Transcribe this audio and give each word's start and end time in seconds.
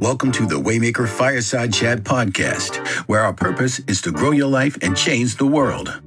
Welcome 0.00 0.32
to 0.32 0.46
the 0.46 0.60
Waymaker 0.60 1.08
Fireside 1.08 1.72
Chat 1.72 2.04
podcast, 2.04 2.86
where 3.08 3.20
our 3.20 3.32
purpose 3.32 3.78
is 3.80 4.00
to 4.02 4.12
grow 4.12 4.30
your 4.30 4.48
life 4.48 4.76
and 4.82 4.96
change 4.96 5.36
the 5.36 5.46
world. 5.46 6.00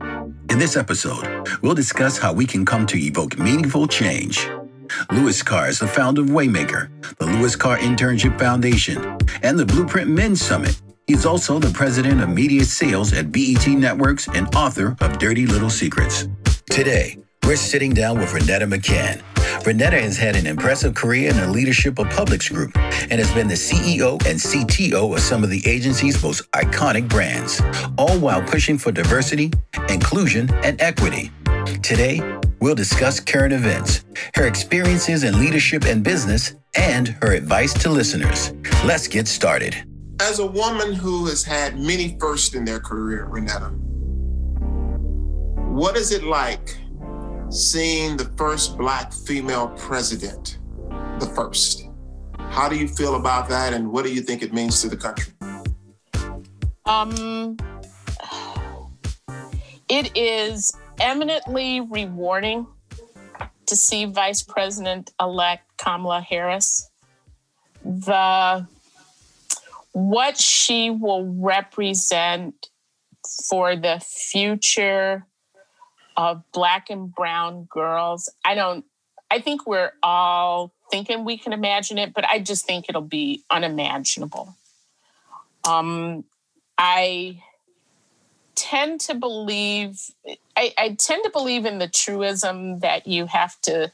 In 0.50 0.60
this 0.60 0.76
episode, 0.76 1.48
we'll 1.62 1.76
discuss 1.76 2.18
how 2.18 2.34
we 2.34 2.46
can 2.46 2.66
come 2.66 2.86
to 2.88 2.98
evoke 2.98 3.38
meaningful 3.38 3.88
change. 3.88 4.48
Louis 5.12 5.42
Carr 5.42 5.70
is 5.70 5.80
the 5.80 5.88
founder 5.88 6.22
of 6.22 6.28
Waymaker, 6.28 6.90
the 7.18 7.26
Louis 7.26 7.56
Carr 7.56 7.78
Internship 7.78 8.38
Foundation, 8.38 9.18
and 9.42 9.58
the 9.58 9.66
Blueprint 9.66 10.10
Men's 10.10 10.42
Summit. 10.42 10.82
He's 11.08 11.26
also 11.26 11.60
the 11.60 11.72
president 11.72 12.22
of 12.22 12.30
media 12.30 12.66
sales 12.66 13.14
at 13.14 13.32
BET 13.32 13.68
Networks 13.68 14.28
and 14.30 14.54
author 14.56 14.96
of 15.02 15.18
Dirty 15.18 15.46
Little 15.46 15.70
Secrets. 15.70 16.28
Today, 16.70 17.18
we're 17.46 17.56
sitting 17.56 17.94
down 17.94 18.20
with 18.20 18.30
Renetta 18.30 18.72
McCann. 18.72 19.22
Renetta 19.60 20.02
has 20.02 20.18
had 20.18 20.36
an 20.36 20.48
impressive 20.48 20.96
career 20.96 21.30
in 21.30 21.38
the 21.38 21.48
leadership 21.48 22.00
of 22.00 22.08
Publicis 22.08 22.52
Groupe 22.52 22.76
and 23.12 23.20
has 23.20 23.32
been 23.34 23.48
the 23.48 23.54
CEO 23.54 24.14
and 24.26 24.40
CTO 24.40 25.14
of 25.14 25.20
some 25.20 25.44
of 25.44 25.50
the 25.50 25.62
agency's 25.68 26.22
most 26.24 26.50
iconic 26.52 27.08
brands, 27.08 27.62
all 27.98 28.18
while 28.18 28.42
pushing 28.42 28.78
for 28.78 28.92
diversity, 28.92 29.52
inclusion, 29.90 30.50
and 30.64 30.82
equity. 30.82 31.32
Today, 31.84 32.22
we'll 32.60 32.76
discuss 32.76 33.20
current 33.20 33.54
events, 33.54 34.04
her 34.36 34.48
experiences 34.48 35.24
in 35.24 35.40
leadership 35.40 35.86
and 35.86 36.04
business, 36.04 36.56
and 36.76 37.10
her 37.22 37.34
advice 37.34 37.74
to 37.84 37.90
listeners. 37.90 38.54
Let's 38.84 39.08
get 39.08 39.28
started. 39.28 39.76
As 40.22 40.40
a 40.40 40.46
woman 40.46 40.94
who 40.94 41.28
has 41.28 41.44
had 41.44 41.80
many 41.80 42.18
firsts 42.20 42.56
in 42.56 42.66
their 42.66 42.80
career, 42.80 43.28
Renetta, 43.30 43.72
what 45.72 45.98
is 45.98 46.12
it 46.12 46.24
like 46.24 46.78
seeing 47.52 48.16
the 48.16 48.26
first 48.38 48.78
Black 48.78 49.14
female 49.14 49.68
president, 49.78 50.58
the 51.20 51.32
first? 51.36 51.90
How 52.38 52.70
do 52.70 52.78
you 52.78 52.88
feel 52.88 53.16
about 53.16 53.50
that, 53.50 53.74
and 53.74 53.92
what 53.92 54.06
do 54.06 54.14
you 54.14 54.22
think 54.22 54.42
it 54.42 54.54
means 54.54 54.82
to 54.82 54.90
the 54.90 54.98
country? 54.98 55.34
Um, 56.86 57.58
it 59.90 60.12
is 60.16 60.72
eminently 61.00 61.82
rewarding 61.82 62.68
to 63.68 63.76
see 63.76 64.06
Vice 64.06 64.44
President 64.44 65.12
elect 65.20 65.64
Kamala 65.78 66.22
Harris. 66.22 66.90
The 67.84 68.66
what 69.94 70.38
she 70.38 70.90
will 70.90 71.26
represent 71.26 72.70
for 73.50 73.76
the 73.76 74.00
future 74.00 75.26
of 76.22 76.44
black 76.52 76.92
and 76.92 77.14
brown 77.14 77.64
girls. 77.64 78.30
I 78.46 78.54
don't 78.54 78.86
I 79.32 79.40
think 79.40 79.66
we're 79.66 79.94
all 80.04 80.72
thinking 80.92 81.24
we 81.24 81.38
can 81.38 81.54
imagine 81.54 81.98
it, 81.98 82.14
but 82.14 82.26
I 82.26 82.40
just 82.40 82.66
think 82.66 82.86
it'll 82.88 83.02
be 83.02 83.44
unimaginable. 83.50 84.56
Um 85.68 86.24
I 86.78 87.42
tend 88.56 89.02
to 89.02 89.16
believe 89.16 90.00
I, 90.56 90.74
I 90.78 90.90
tend 91.00 91.24
to 91.24 91.32
believe 91.32 91.66
in 91.66 91.80
the 91.80 91.88
truism 91.88 92.80
that 92.82 93.08
you 93.08 93.26
have 93.26 93.60
to 93.62 93.92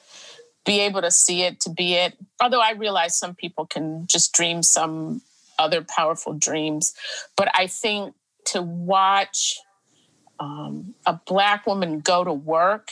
be 0.65 0.81
able 0.81 1.01
to 1.01 1.11
see 1.11 1.43
it 1.43 1.61
to 1.61 1.69
be 1.69 1.93
it. 1.93 2.17
Although 2.41 2.61
I 2.61 2.71
realize 2.71 3.17
some 3.17 3.35
people 3.35 3.65
can 3.65 4.05
just 4.07 4.33
dream 4.33 4.63
some 4.63 5.21
other 5.57 5.81
powerful 5.81 6.33
dreams. 6.33 6.93
But 7.37 7.49
I 7.53 7.67
think 7.67 8.15
to 8.47 8.61
watch 8.61 9.57
um, 10.39 10.93
a 11.05 11.19
Black 11.25 11.65
woman 11.65 11.99
go 11.99 12.23
to 12.23 12.33
work 12.33 12.91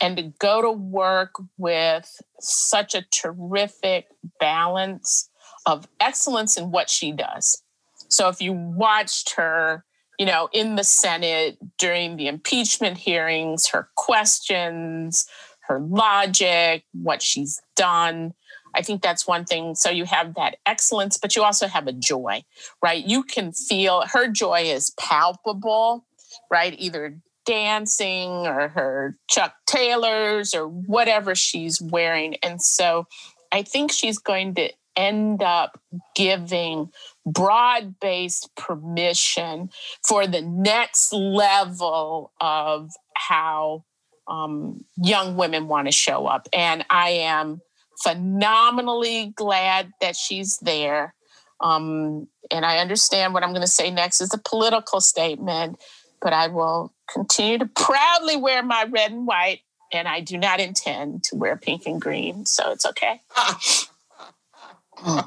and 0.00 0.16
to 0.16 0.22
go 0.38 0.62
to 0.62 0.70
work 0.70 1.34
with 1.58 2.20
such 2.40 2.94
a 2.94 3.04
terrific 3.10 4.06
balance 4.38 5.28
of 5.66 5.86
excellence 6.00 6.56
in 6.56 6.70
what 6.70 6.88
she 6.88 7.12
does. 7.12 7.62
So 8.08 8.28
if 8.28 8.40
you 8.40 8.52
watched 8.52 9.34
her, 9.34 9.84
you 10.18 10.26
know, 10.26 10.48
in 10.52 10.76
the 10.76 10.84
Senate 10.84 11.58
during 11.78 12.16
the 12.16 12.28
impeachment 12.28 12.98
hearings, 12.98 13.68
her 13.68 13.88
questions, 13.96 15.26
her 15.68 15.80
logic, 15.80 16.84
what 16.92 17.22
she's 17.22 17.60
done, 17.76 18.34
I 18.74 18.82
think 18.82 19.02
that's 19.02 19.26
one 19.26 19.44
thing. 19.44 19.74
So 19.74 19.90
you 19.90 20.04
have 20.04 20.34
that 20.34 20.56
excellence, 20.66 21.18
but 21.18 21.36
you 21.36 21.42
also 21.42 21.66
have 21.66 21.86
a 21.86 21.92
joy, 21.92 22.44
right? 22.82 23.04
You 23.04 23.22
can 23.22 23.52
feel 23.52 24.04
her 24.12 24.28
joy 24.28 24.62
is 24.62 24.90
palpable 24.98 26.04
right? 26.50 26.74
Either 26.78 27.18
dancing 27.46 28.30
or 28.30 28.68
her 28.68 29.16
Chuck 29.28 29.54
Taylors 29.66 30.54
or 30.54 30.68
whatever 30.68 31.34
she's 31.34 31.80
wearing. 31.80 32.36
And 32.42 32.60
so 32.60 33.06
I 33.52 33.62
think 33.62 33.92
she's 33.92 34.18
going 34.18 34.54
to 34.54 34.70
end 34.96 35.42
up 35.42 35.80
giving 36.14 36.90
broad 37.24 37.98
based 38.00 38.50
permission 38.56 39.70
for 40.06 40.26
the 40.26 40.42
next 40.42 41.12
level 41.12 42.32
of 42.40 42.90
how 43.14 43.84
um, 44.28 44.84
young 44.96 45.36
women 45.36 45.68
want 45.68 45.88
to 45.88 45.92
show 45.92 46.26
up. 46.26 46.48
And 46.52 46.84
I 46.90 47.10
am 47.10 47.60
phenomenally 48.02 49.32
glad 49.34 49.90
that 50.00 50.16
she's 50.16 50.58
there. 50.58 51.14
Um, 51.60 52.28
and 52.50 52.64
I 52.64 52.78
understand 52.78 53.34
what 53.34 53.42
I'm 53.42 53.50
going 53.50 53.60
to 53.60 53.66
say 53.66 53.90
next 53.90 54.20
is 54.20 54.32
a 54.32 54.38
political 54.38 55.00
statement 55.00 55.78
but 56.20 56.32
I 56.32 56.48
will 56.48 56.92
continue 57.12 57.58
to 57.58 57.66
proudly 57.66 58.36
wear 58.36 58.62
my 58.62 58.86
red 58.88 59.12
and 59.12 59.26
white, 59.26 59.60
and 59.92 60.06
I 60.06 60.20
do 60.20 60.38
not 60.38 60.60
intend 60.60 61.24
to 61.24 61.36
wear 61.36 61.56
pink 61.56 61.86
and 61.86 62.00
green, 62.00 62.46
so 62.46 62.70
it's 62.70 62.86
okay. 62.86 63.20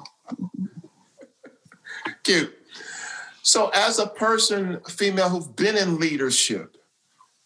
Cute. 2.23 2.57
So, 3.41 3.69
as 3.69 3.99
a 3.99 4.07
person, 4.07 4.79
a 4.85 4.89
female 4.89 5.29
who's 5.29 5.47
been 5.47 5.75
in 5.75 5.99
leadership, 5.99 6.77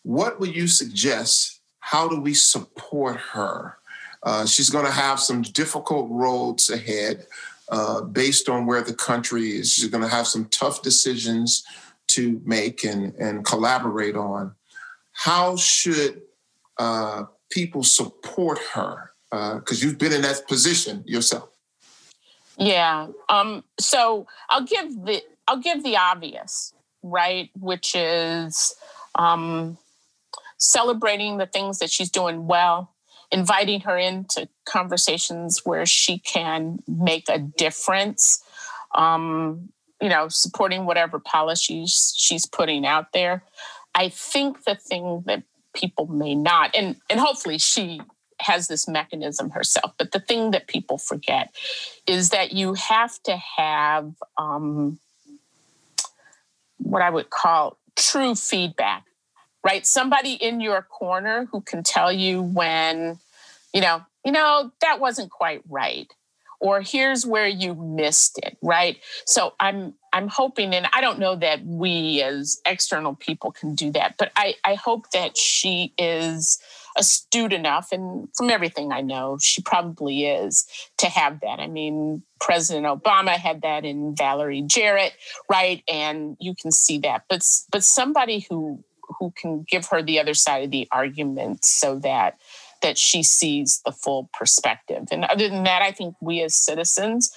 what 0.03 0.39
would 0.39 0.55
you 0.55 0.67
suggest? 0.67 1.59
How 1.79 2.07
do 2.07 2.19
we 2.19 2.33
support 2.33 3.17
her? 3.17 3.77
Uh, 4.21 4.45
she's 4.45 4.69
going 4.69 4.85
to 4.85 4.91
have 4.91 5.19
some 5.19 5.41
difficult 5.41 6.07
roads 6.11 6.69
ahead 6.69 7.25
uh, 7.69 8.01
based 8.01 8.49
on 8.49 8.65
where 8.65 8.81
the 8.81 8.93
country 8.93 9.51
is. 9.51 9.71
She's 9.71 9.87
going 9.87 10.03
to 10.03 10.09
have 10.09 10.27
some 10.27 10.45
tough 10.45 10.81
decisions 10.81 11.63
to 12.17 12.41
make 12.45 12.83
and, 12.83 13.13
and 13.15 13.45
collaborate 13.45 14.15
on. 14.15 14.55
How 15.13 15.55
should 15.55 16.21
uh, 16.79 17.25
people 17.51 17.83
support 17.83 18.57
her? 18.73 19.11
Because 19.29 19.83
uh, 19.83 19.85
you've 19.85 19.99
been 19.99 20.13
in 20.13 20.23
that 20.23 20.47
position 20.47 21.03
yourself. 21.05 21.49
Yeah. 22.57 23.07
Um, 23.29 23.63
so 23.79 24.25
I'll 24.49 24.63
give 24.63 25.05
the 25.05 25.21
I'll 25.47 25.59
give 25.59 25.83
the 25.83 25.95
obvious, 25.95 26.73
right? 27.03 27.51
Which 27.59 27.93
is 27.95 28.73
um, 29.13 29.77
celebrating 30.57 31.37
the 31.37 31.45
things 31.45 31.77
that 31.79 31.91
she's 31.91 32.09
doing 32.09 32.47
well, 32.47 32.95
inviting 33.31 33.81
her 33.81 33.97
into 33.97 34.49
conversations 34.65 35.61
where 35.65 35.85
she 35.85 36.17
can 36.17 36.79
make 36.87 37.29
a 37.29 37.37
difference. 37.37 38.43
Um, 38.95 39.69
you 40.01 40.09
know, 40.09 40.27
supporting 40.29 40.85
whatever 40.85 41.19
policies 41.19 42.13
she's 42.17 42.45
putting 42.45 42.85
out 42.85 43.13
there. 43.13 43.43
I 43.95 44.09
think 44.09 44.63
the 44.65 44.75
thing 44.75 45.23
that 45.25 45.43
people 45.73 46.07
may 46.07 46.35
not, 46.35 46.75
and 46.75 46.95
and 47.09 47.19
hopefully 47.19 47.57
she 47.57 48.01
has 48.39 48.67
this 48.67 48.87
mechanism 48.87 49.49
herself, 49.49 49.93
but 49.97 50.11
the 50.11 50.19
thing 50.19 50.51
that 50.51 50.67
people 50.67 50.97
forget 50.97 51.55
is 52.05 52.29
that 52.29 52.51
you 52.53 52.75
have 52.75 53.21
to 53.23 53.35
have 53.57 54.13
um, 54.37 54.99
what 56.77 57.01
I 57.01 57.09
would 57.09 57.29
call 57.31 57.77
true 57.95 58.35
feedback, 58.35 59.05
right? 59.63 59.85
Somebody 59.85 60.33
in 60.33 60.61
your 60.61 60.83
corner 60.83 61.47
who 61.51 61.61
can 61.61 61.81
tell 61.81 62.11
you 62.11 62.43
when, 62.43 63.17
you 63.73 63.81
know, 63.81 64.01
you 64.23 64.31
know, 64.31 64.71
that 64.81 64.99
wasn't 64.99 65.31
quite 65.31 65.61
right 65.67 66.11
or 66.59 66.81
here's 66.81 67.25
where 67.25 67.47
you 67.47 67.75
missed 67.75 68.39
it 68.39 68.57
right? 68.61 68.97
So 69.25 69.53
i'm 69.59 69.93
i'm 70.13 70.27
hoping 70.29 70.73
and 70.73 70.87
i 70.93 71.01
don't 71.01 71.19
know 71.19 71.35
that 71.35 71.63
we 71.65 72.21
as 72.21 72.59
external 72.65 73.13
people 73.13 73.51
can 73.51 73.75
do 73.75 73.91
that 73.91 74.15
but 74.17 74.31
i 74.37 74.55
i 74.63 74.73
hope 74.73 75.09
that 75.11 75.37
she 75.37 75.93
is 75.97 76.59
astute 76.97 77.51
enough 77.51 77.91
and 77.91 78.29
from 78.35 78.49
everything 78.49 78.93
i 78.93 79.01
know 79.01 79.37
she 79.39 79.61
probably 79.61 80.25
is 80.25 80.65
to 80.97 81.07
have 81.07 81.41
that. 81.41 81.59
I 81.59 81.67
mean 81.67 82.23
president 82.39 82.85
obama 82.85 83.31
had 83.31 83.61
that 83.63 83.83
in 83.83 84.15
valerie 84.15 84.61
jarrett 84.61 85.13
right? 85.49 85.83
And 85.87 86.37
you 86.39 86.55
can 86.55 86.71
see 86.71 86.99
that. 86.99 87.23
But 87.29 87.41
but 87.71 87.83
somebody 87.83 88.45
who 88.49 88.83
who 89.19 89.31
can 89.31 89.65
give 89.67 89.87
her 89.87 90.01
the 90.01 90.19
other 90.19 90.33
side 90.33 90.65
of 90.65 90.71
the 90.71 90.87
argument 90.91 91.63
so 91.63 91.99
that 91.99 92.39
that 92.81 92.97
she 92.97 93.23
sees 93.23 93.81
the 93.85 93.91
full 93.91 94.29
perspective. 94.33 95.05
And 95.11 95.25
other 95.25 95.49
than 95.49 95.63
that, 95.63 95.81
I 95.81 95.91
think 95.91 96.15
we 96.21 96.41
as 96.41 96.55
citizens, 96.55 97.31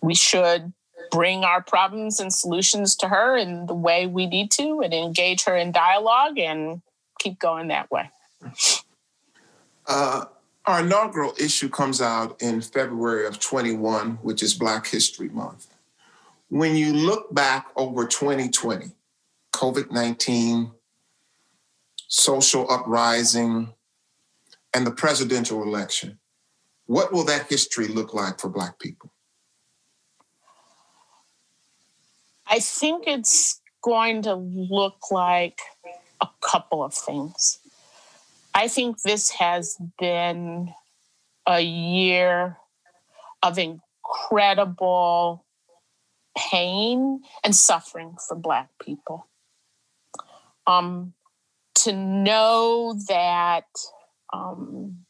we 0.00 0.14
should 0.14 0.72
bring 1.10 1.44
our 1.44 1.62
problems 1.62 2.20
and 2.20 2.32
solutions 2.32 2.94
to 2.96 3.08
her 3.08 3.36
in 3.36 3.66
the 3.66 3.74
way 3.74 4.06
we 4.06 4.26
need 4.26 4.50
to 4.52 4.80
and 4.80 4.92
engage 4.92 5.44
her 5.44 5.56
in 5.56 5.72
dialogue 5.72 6.38
and 6.38 6.82
keep 7.18 7.38
going 7.38 7.68
that 7.68 7.90
way. 7.90 8.10
Uh, 9.86 10.26
Our 10.66 10.80
inaugural 10.80 11.32
issue 11.40 11.70
comes 11.70 12.02
out 12.02 12.40
in 12.42 12.60
February 12.60 13.26
of 13.26 13.40
21, 13.40 14.18
which 14.22 14.42
is 14.42 14.52
Black 14.52 14.86
History 14.86 15.30
Month. 15.30 15.68
When 16.50 16.76
you 16.76 16.92
look 16.92 17.34
back 17.34 17.68
over 17.74 18.06
2020, 18.06 18.92
COVID 19.52 19.90
19, 19.90 20.70
social 22.06 22.70
uprising, 22.70 23.72
and 24.74 24.86
the 24.86 24.90
presidential 24.90 25.62
election, 25.62 26.18
what 26.86 27.12
will 27.12 27.24
that 27.24 27.48
history 27.48 27.88
look 27.88 28.14
like 28.14 28.40
for 28.40 28.48
Black 28.48 28.78
people? 28.78 29.12
I 32.46 32.60
think 32.60 33.04
it's 33.06 33.60
going 33.82 34.22
to 34.22 34.34
look 34.34 35.10
like 35.10 35.60
a 36.20 36.28
couple 36.40 36.82
of 36.82 36.94
things. 36.94 37.58
I 38.54 38.68
think 38.68 39.02
this 39.02 39.30
has 39.30 39.76
been 39.98 40.72
a 41.46 41.60
year 41.60 42.56
of 43.42 43.58
incredible 43.58 45.44
pain 46.36 47.20
and 47.44 47.54
suffering 47.54 48.16
for 48.26 48.36
Black 48.36 48.68
people. 48.82 49.26
Um, 50.66 51.14
to 51.76 51.92
know 51.92 52.98
that 53.08 53.64
um, 54.32 55.04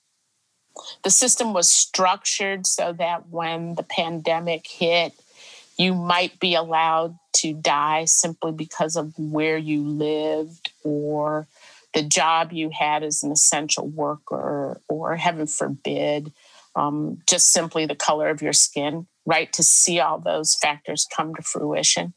the 1.03 1.11
system 1.11 1.53
was 1.53 1.69
structured 1.69 2.67
so 2.67 2.93
that 2.93 3.29
when 3.29 3.75
the 3.75 3.83
pandemic 3.83 4.67
hit, 4.67 5.13
you 5.77 5.95
might 5.95 6.39
be 6.41 6.55
allowed 6.55 7.17
to 7.35 7.53
die 7.53 8.05
simply 8.05 8.53
because 8.53 8.97
of 8.97 9.13
where 9.19 9.59
you 9.59 9.83
lived 9.83 10.73
or 10.83 11.47
the 11.95 12.03
job 12.03 12.53
you 12.53 12.71
had 12.71 13.03
as 13.03 13.23
an 13.23 13.33
essential 13.33 13.87
worker, 13.87 14.81
or 14.89 15.17
heaven 15.17 15.47
forbid, 15.47 16.33
um, 16.77 17.19
just 17.27 17.51
simply 17.51 17.87
the 17.87 17.95
color 17.95 18.29
of 18.29 18.43
your 18.43 18.53
skin, 18.53 19.07
right? 19.25 19.53
To 19.55 19.63
see 19.63 19.99
all 19.99 20.19
those 20.19 20.55
factors 20.55 21.07
come 21.11 21.35
to 21.35 21.43
fruition. 21.43 22.13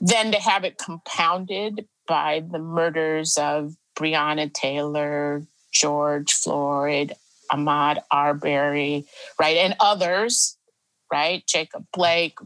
Then 0.00 0.32
to 0.32 0.38
have 0.38 0.64
it 0.64 0.78
compounded 0.78 1.86
by 2.06 2.42
the 2.50 2.58
murders 2.58 3.38
of 3.38 3.76
Breonna 3.96 4.52
Taylor, 4.52 5.42
George 5.80 6.32
Floyd, 6.32 7.12
Ahmaud 7.52 7.98
Arbery, 8.10 9.04
right, 9.38 9.58
and 9.58 9.76
others, 9.78 10.56
right, 11.12 11.46
Jacob 11.46 11.86
Blake. 11.92 12.38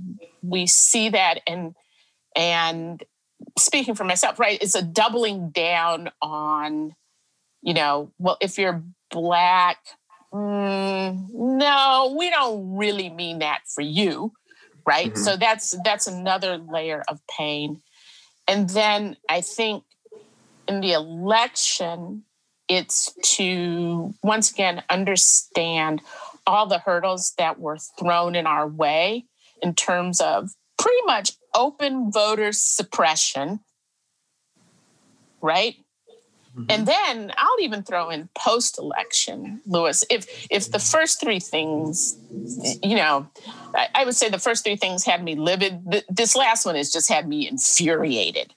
We 0.43 0.67
see 0.67 1.11
that, 1.11 1.41
and 1.47 1.75
and 2.35 3.03
speaking 3.59 3.94
for 3.94 4.05
myself, 4.05 4.38
right, 4.38 4.59
it's 4.61 4.75
a 4.75 4.82
doubling 4.82 5.50
down 5.50 6.11
on, 6.21 6.94
you 7.62 7.75
know, 7.75 8.12
well, 8.19 8.37
if 8.41 8.59
you're 8.59 8.82
black, 9.11 9.79
mm, 10.32 11.29
no, 11.32 12.15
we 12.19 12.31
don't 12.31 12.77
really 12.77 13.11
mean 13.11 13.38
that 13.38 13.61
for 13.73 13.82
you, 13.82 14.32
right? 14.87 15.12
Mm-hmm. 15.12 15.23
So 15.23 15.37
that's 15.37 15.77
that's 15.85 16.06
another 16.09 16.59
layer 16.59 17.05
of 17.06 17.21
pain, 17.38 17.81
and 18.49 18.69
then 18.71 19.17
I 19.29 19.41
think 19.41 19.85
in 20.67 20.81
the 20.81 20.93
election, 20.93 22.25
it's 22.70 23.12
to 23.37 24.14
once 24.22 24.52
again 24.52 24.82
understand 24.88 26.00
all 26.46 26.67
the 26.67 26.78
hurdles 26.78 27.34
that 27.37 27.58
were 27.58 27.78
thrown 27.99 28.37
in 28.37 28.46
our 28.46 28.67
way 28.67 29.26
in 29.61 29.75
terms 29.75 30.20
of 30.20 30.50
pretty 30.78 31.02
much 31.05 31.32
open 31.55 32.12
voter 32.12 32.52
suppression, 32.52 33.58
right? 35.43 35.75
Mm-hmm. 36.56 36.64
And 36.69 36.87
then 36.87 37.32
I'll 37.37 37.61
even 37.61 37.82
throw 37.82 38.08
in 38.08 38.28
post-election, 38.37 39.61
Louis. 39.67 40.05
If 40.08 40.46
if 40.49 40.70
the 40.70 40.78
first 40.78 41.20
three 41.20 41.40
things, 41.40 42.17
you 42.82 42.96
know, 42.96 43.28
I, 43.75 43.88
I 43.96 44.05
would 44.05 44.17
say 44.17 44.28
the 44.28 44.38
first 44.38 44.64
three 44.64 44.76
things 44.76 45.05
had 45.05 45.25
me 45.25 45.34
livid. 45.34 46.05
This 46.08 46.37
last 46.37 46.64
one 46.64 46.76
has 46.76 46.93
just 46.93 47.08
had 47.08 47.28
me 47.28 47.49
infuriated 47.49 48.55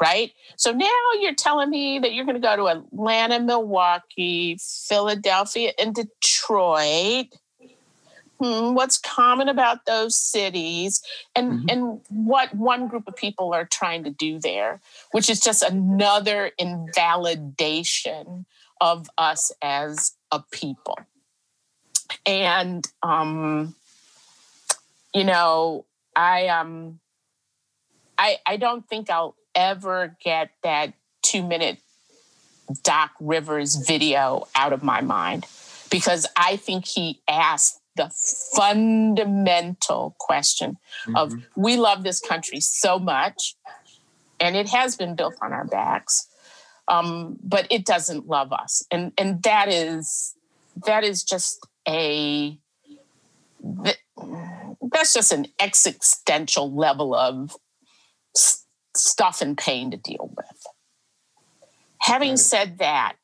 right? 0.00 0.32
So 0.56 0.72
now 0.72 0.88
you're 1.20 1.34
telling 1.34 1.70
me 1.70 1.98
that 1.98 2.14
you're 2.14 2.24
going 2.24 2.40
to 2.40 2.46
go 2.46 2.56
to 2.56 2.66
Atlanta, 2.66 3.40
Milwaukee, 3.40 4.58
Philadelphia, 4.60 5.72
and 5.78 5.94
Detroit. 5.94 7.26
Hmm, 8.40 8.74
what's 8.74 8.98
common 8.98 9.48
about 9.48 9.84
those 9.84 10.14
cities 10.14 11.02
and 11.34 11.52
mm-hmm. 11.52 11.66
and 11.68 12.00
what 12.08 12.54
one 12.54 12.86
group 12.86 13.08
of 13.08 13.16
people 13.16 13.52
are 13.52 13.64
trying 13.64 14.04
to 14.04 14.10
do 14.10 14.38
there 14.38 14.80
which 15.10 15.28
is 15.28 15.40
just 15.40 15.64
another 15.64 16.52
invalidation 16.56 18.46
of 18.80 19.10
us 19.18 19.50
as 19.60 20.12
a 20.30 20.40
people 20.52 20.96
and 22.24 22.86
um 23.02 23.74
you 25.12 25.24
know 25.24 25.84
i 26.14 26.46
um 26.46 27.00
i 28.18 28.36
i 28.46 28.56
don't 28.56 28.88
think 28.88 29.10
i'll 29.10 29.34
ever 29.58 30.16
get 30.22 30.50
that 30.62 30.94
two 31.22 31.42
minute 31.42 31.78
Doc 32.84 33.10
Rivers 33.20 33.74
video 33.74 34.46
out 34.54 34.72
of 34.72 34.84
my 34.84 35.00
mind 35.00 35.46
because 35.90 36.26
I 36.36 36.56
think 36.56 36.86
he 36.86 37.20
asked 37.28 37.80
the 37.96 38.08
fundamental 38.08 40.14
question 40.18 40.78
mm-hmm. 41.04 41.16
of 41.16 41.34
we 41.56 41.76
love 41.76 42.04
this 42.04 42.20
country 42.20 42.60
so 42.60 42.98
much 42.98 43.56
and 44.38 44.54
it 44.54 44.68
has 44.68 44.94
been 44.94 45.16
built 45.16 45.34
on 45.42 45.52
our 45.52 45.64
backs 45.64 46.28
um, 46.86 47.36
but 47.42 47.66
it 47.70 47.84
doesn't 47.84 48.28
love 48.28 48.52
us 48.52 48.84
and 48.92 49.12
and 49.18 49.42
that 49.42 49.68
is 49.68 50.36
that 50.86 51.02
is 51.02 51.24
just 51.24 51.66
a 51.88 52.56
that's 54.92 55.12
just 55.12 55.32
an 55.32 55.46
existential 55.58 56.72
level 56.72 57.14
of 57.14 57.56
stuff 58.98 59.40
and 59.40 59.56
pain 59.56 59.90
to 59.90 59.96
deal 59.96 60.30
with. 60.36 60.66
Having 62.00 62.30
right. 62.30 62.38
said 62.38 62.78
that, 62.78 63.14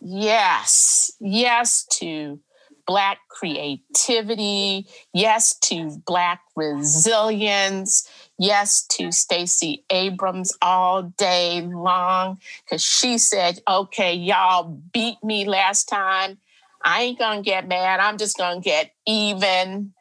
yes, 0.00 1.10
yes 1.20 1.84
to 1.92 2.40
Black 2.86 3.18
creativity, 3.28 4.86
yes 5.12 5.58
to 5.58 6.00
Black 6.06 6.40
resilience, 6.54 8.08
yes 8.38 8.86
to 8.86 9.10
Stacey 9.10 9.84
Abrams 9.90 10.56
all 10.62 11.02
day 11.02 11.62
long, 11.62 12.38
because 12.64 12.84
she 12.84 13.18
said, 13.18 13.60
okay, 13.68 14.14
y'all 14.14 14.80
beat 14.92 15.16
me 15.24 15.44
last 15.44 15.88
time. 15.88 16.38
I 16.84 17.02
ain't 17.02 17.18
gonna 17.18 17.42
get 17.42 17.66
mad, 17.66 17.98
I'm 17.98 18.18
just 18.18 18.38
gonna 18.38 18.60
get 18.60 18.92
even. 19.04 19.92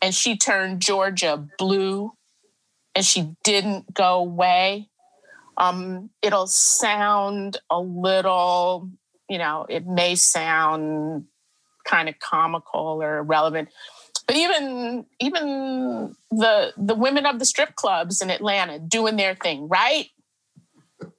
And 0.00 0.14
she 0.14 0.36
turned 0.36 0.80
Georgia 0.80 1.44
blue 1.58 2.12
and 2.98 3.06
she 3.06 3.36
didn't 3.44 3.94
go 3.94 4.18
away. 4.18 4.88
Um, 5.56 6.10
it'll 6.20 6.48
sound 6.48 7.60
a 7.70 7.80
little, 7.80 8.90
you 9.28 9.38
know, 9.38 9.66
it 9.68 9.86
may 9.86 10.16
sound 10.16 11.26
kind 11.84 12.08
of 12.08 12.18
comical 12.18 13.00
or 13.00 13.18
irrelevant, 13.18 13.68
but 14.26 14.34
even 14.34 15.06
even 15.20 16.16
the 16.32 16.72
the 16.76 16.96
women 16.96 17.24
of 17.24 17.38
the 17.38 17.44
strip 17.44 17.76
clubs 17.76 18.20
in 18.20 18.30
Atlanta 18.30 18.80
doing 18.80 19.14
their 19.14 19.36
thing, 19.36 19.68
right? 19.68 20.08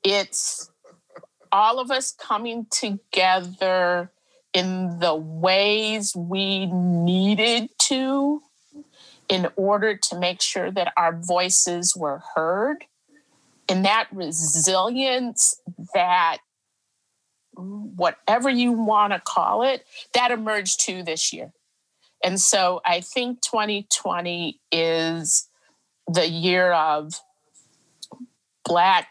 It's 0.03 0.69
all 1.49 1.79
of 1.79 1.91
us 1.91 2.11
coming 2.11 2.67
together 2.69 4.11
in 4.53 4.99
the 4.99 5.15
ways 5.15 6.13
we 6.13 6.65
needed 6.65 7.69
to 7.83 8.41
in 9.29 9.47
order 9.55 9.95
to 9.95 10.19
make 10.19 10.41
sure 10.41 10.71
that 10.71 10.91
our 10.97 11.15
voices 11.15 11.95
were 11.95 12.21
heard. 12.35 12.85
And 13.69 13.85
that 13.85 14.07
resilience, 14.11 15.61
that 15.93 16.39
whatever 17.53 18.49
you 18.49 18.71
want 18.71 19.13
to 19.13 19.19
call 19.19 19.63
it, 19.63 19.85
that 20.15 20.31
emerged 20.31 20.81
too 20.81 21.03
this 21.03 21.31
year. 21.31 21.53
And 22.23 22.41
so 22.41 22.81
I 22.83 23.01
think 23.01 23.41
2020 23.41 24.59
is 24.71 25.47
the 26.07 26.27
year 26.27 26.71
of 26.73 27.13
Black 28.65 29.07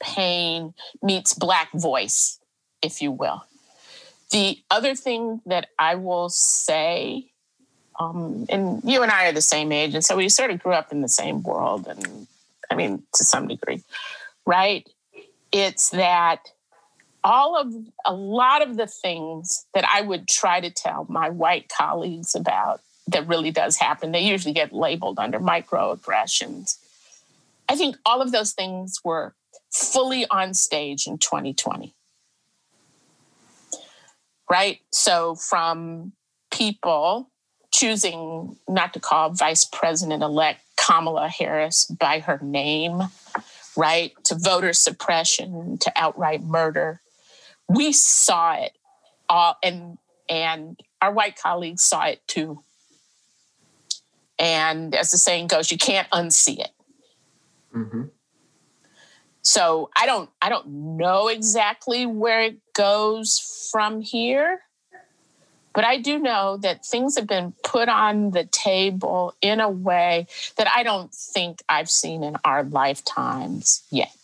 pain 0.00 0.74
meets 1.02 1.32
Black 1.34 1.70
voice, 1.72 2.38
if 2.82 3.00
you 3.00 3.10
will. 3.10 3.44
The 4.30 4.58
other 4.70 4.94
thing 4.94 5.40
that 5.46 5.68
I 5.78 5.94
will 5.94 6.28
say 6.28 7.32
um, 8.00 8.46
and 8.48 8.82
you 8.84 9.02
and 9.02 9.10
I 9.10 9.28
are 9.28 9.32
the 9.32 9.40
same 9.40 9.72
age, 9.72 9.94
and 9.94 10.04
so 10.04 10.16
we 10.16 10.28
sort 10.28 10.50
of 10.50 10.62
grew 10.62 10.72
up 10.72 10.92
in 10.92 11.00
the 11.00 11.08
same 11.08 11.42
world, 11.42 11.86
and 11.86 12.26
I 12.70 12.74
mean, 12.74 13.02
to 13.14 13.24
some 13.24 13.48
degree, 13.48 13.82
right? 14.46 14.88
It's 15.52 15.90
that 15.90 16.50
all 17.22 17.56
of 17.56 17.72
a 18.04 18.12
lot 18.12 18.62
of 18.62 18.76
the 18.76 18.86
things 18.86 19.66
that 19.74 19.84
I 19.88 20.02
would 20.02 20.28
try 20.28 20.60
to 20.60 20.70
tell 20.70 21.06
my 21.08 21.30
white 21.30 21.68
colleagues 21.68 22.34
about 22.34 22.80
that 23.08 23.26
really 23.28 23.50
does 23.50 23.76
happen, 23.76 24.12
they 24.12 24.20
usually 24.20 24.54
get 24.54 24.72
labeled 24.72 25.18
under 25.18 25.38
microaggressions. 25.40 26.78
I 27.68 27.76
think 27.76 27.96
all 28.04 28.20
of 28.22 28.32
those 28.32 28.52
things 28.52 29.00
were 29.04 29.34
fully 29.72 30.26
on 30.30 30.54
stage 30.54 31.06
in 31.06 31.18
2020. 31.18 31.94
right? 34.50 34.80
So 34.92 35.34
from 35.34 36.12
people 36.50 37.30
choosing 37.84 38.56
not 38.66 38.94
to 38.94 39.00
call 39.00 39.28
Vice 39.30 39.66
President 39.66 40.22
elect 40.22 40.60
Kamala 40.76 41.28
Harris 41.28 41.84
by 41.84 42.20
her 42.20 42.38
name, 42.42 43.02
right? 43.76 44.12
To 44.24 44.36
voter 44.36 44.72
suppression, 44.72 45.76
to 45.78 45.92
outright 45.94 46.42
murder. 46.42 47.02
We 47.68 47.92
saw 47.92 48.54
it 48.54 48.72
all 49.28 49.56
and 49.62 49.98
and 50.30 50.80
our 51.02 51.12
white 51.12 51.36
colleagues 51.36 51.84
saw 51.84 52.06
it 52.06 52.26
too. 52.26 52.62
And 54.38 54.94
as 54.94 55.10
the 55.10 55.18
saying 55.18 55.48
goes, 55.48 55.70
you 55.70 55.76
can't 55.76 56.08
unsee 56.10 56.60
it. 56.60 56.70
Mm-hmm. 57.76 58.04
So 59.42 59.90
I 59.94 60.06
don't 60.06 60.30
I 60.40 60.48
don't 60.48 60.96
know 60.96 61.28
exactly 61.28 62.06
where 62.06 62.40
it 62.40 62.56
goes 62.72 63.68
from 63.70 64.00
here. 64.00 64.62
But 65.74 65.84
I 65.84 65.98
do 65.98 66.18
know 66.18 66.56
that 66.58 66.86
things 66.86 67.16
have 67.16 67.26
been 67.26 67.52
put 67.64 67.88
on 67.88 68.30
the 68.30 68.44
table 68.44 69.34
in 69.42 69.60
a 69.60 69.68
way 69.68 70.28
that 70.56 70.68
I 70.68 70.84
don't 70.84 71.12
think 71.12 71.62
I've 71.68 71.90
seen 71.90 72.22
in 72.22 72.36
our 72.44 72.62
lifetimes 72.62 73.82
yet. 73.90 74.14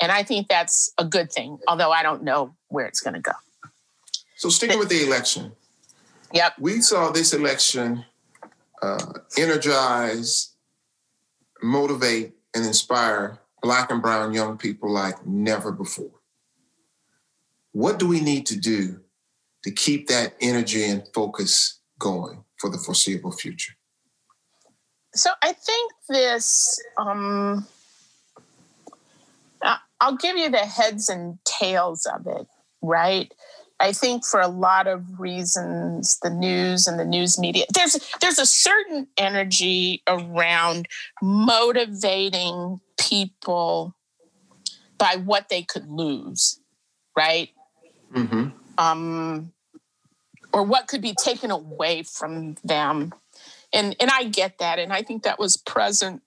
And 0.00 0.10
I 0.10 0.22
think 0.22 0.48
that's 0.48 0.92
a 0.96 1.04
good 1.04 1.30
thing, 1.30 1.58
although 1.68 1.92
I 1.92 2.02
don't 2.02 2.22
know 2.22 2.54
where 2.68 2.86
it's 2.86 3.00
going 3.00 3.14
to 3.14 3.20
go. 3.20 3.32
So, 4.36 4.48
sticking 4.48 4.78
with 4.78 4.88
the 4.88 5.04
election. 5.04 5.52
Yep. 6.32 6.54
We 6.58 6.80
saw 6.80 7.10
this 7.10 7.34
election 7.34 8.06
uh, 8.80 9.12
energize, 9.36 10.54
motivate, 11.62 12.32
and 12.54 12.64
inspire 12.64 13.40
Black 13.60 13.90
and 13.90 14.00
Brown 14.00 14.32
young 14.32 14.56
people 14.56 14.90
like 14.90 15.26
never 15.26 15.70
before. 15.70 16.12
What 17.72 17.98
do 17.98 18.08
we 18.08 18.20
need 18.20 18.46
to 18.46 18.58
do 18.58 19.00
to 19.64 19.70
keep 19.70 20.08
that 20.08 20.34
energy 20.40 20.84
and 20.84 21.02
focus 21.14 21.80
going 21.98 22.44
for 22.58 22.70
the 22.70 22.78
foreseeable 22.78 23.32
future? 23.32 23.74
So 25.14 25.30
I 25.42 25.52
think 25.52 25.92
this, 26.08 26.80
um, 26.96 27.66
I'll 30.00 30.16
give 30.16 30.36
you 30.36 30.50
the 30.50 30.58
heads 30.58 31.08
and 31.08 31.38
tails 31.44 32.06
of 32.06 32.26
it, 32.26 32.46
right? 32.80 33.32
I 33.80 33.92
think 33.92 34.26
for 34.26 34.40
a 34.40 34.48
lot 34.48 34.86
of 34.86 35.18
reasons, 35.18 36.18
the 36.22 36.30
news 36.30 36.86
and 36.86 36.98
the 36.98 37.04
news 37.04 37.38
media, 37.38 37.64
there's 37.74 37.98
there's 38.20 38.38
a 38.38 38.44
certain 38.44 39.06
energy 39.16 40.02
around 40.06 40.86
motivating 41.22 42.80
people 42.98 43.96
by 44.98 45.16
what 45.16 45.48
they 45.48 45.62
could 45.62 45.88
lose, 45.88 46.60
right? 47.16 47.48
Mm-hmm. 48.14 48.48
Um, 48.80 49.52
or 50.52 50.64
what 50.64 50.88
could 50.88 51.02
be 51.02 51.14
taken 51.14 51.50
away 51.50 52.02
from 52.02 52.56
them, 52.64 53.12
and 53.72 53.94
and 54.00 54.10
I 54.10 54.24
get 54.24 54.58
that, 54.58 54.78
and 54.78 54.92
I 54.92 55.02
think 55.02 55.22
that 55.22 55.38
was 55.38 55.56
present 55.56 56.22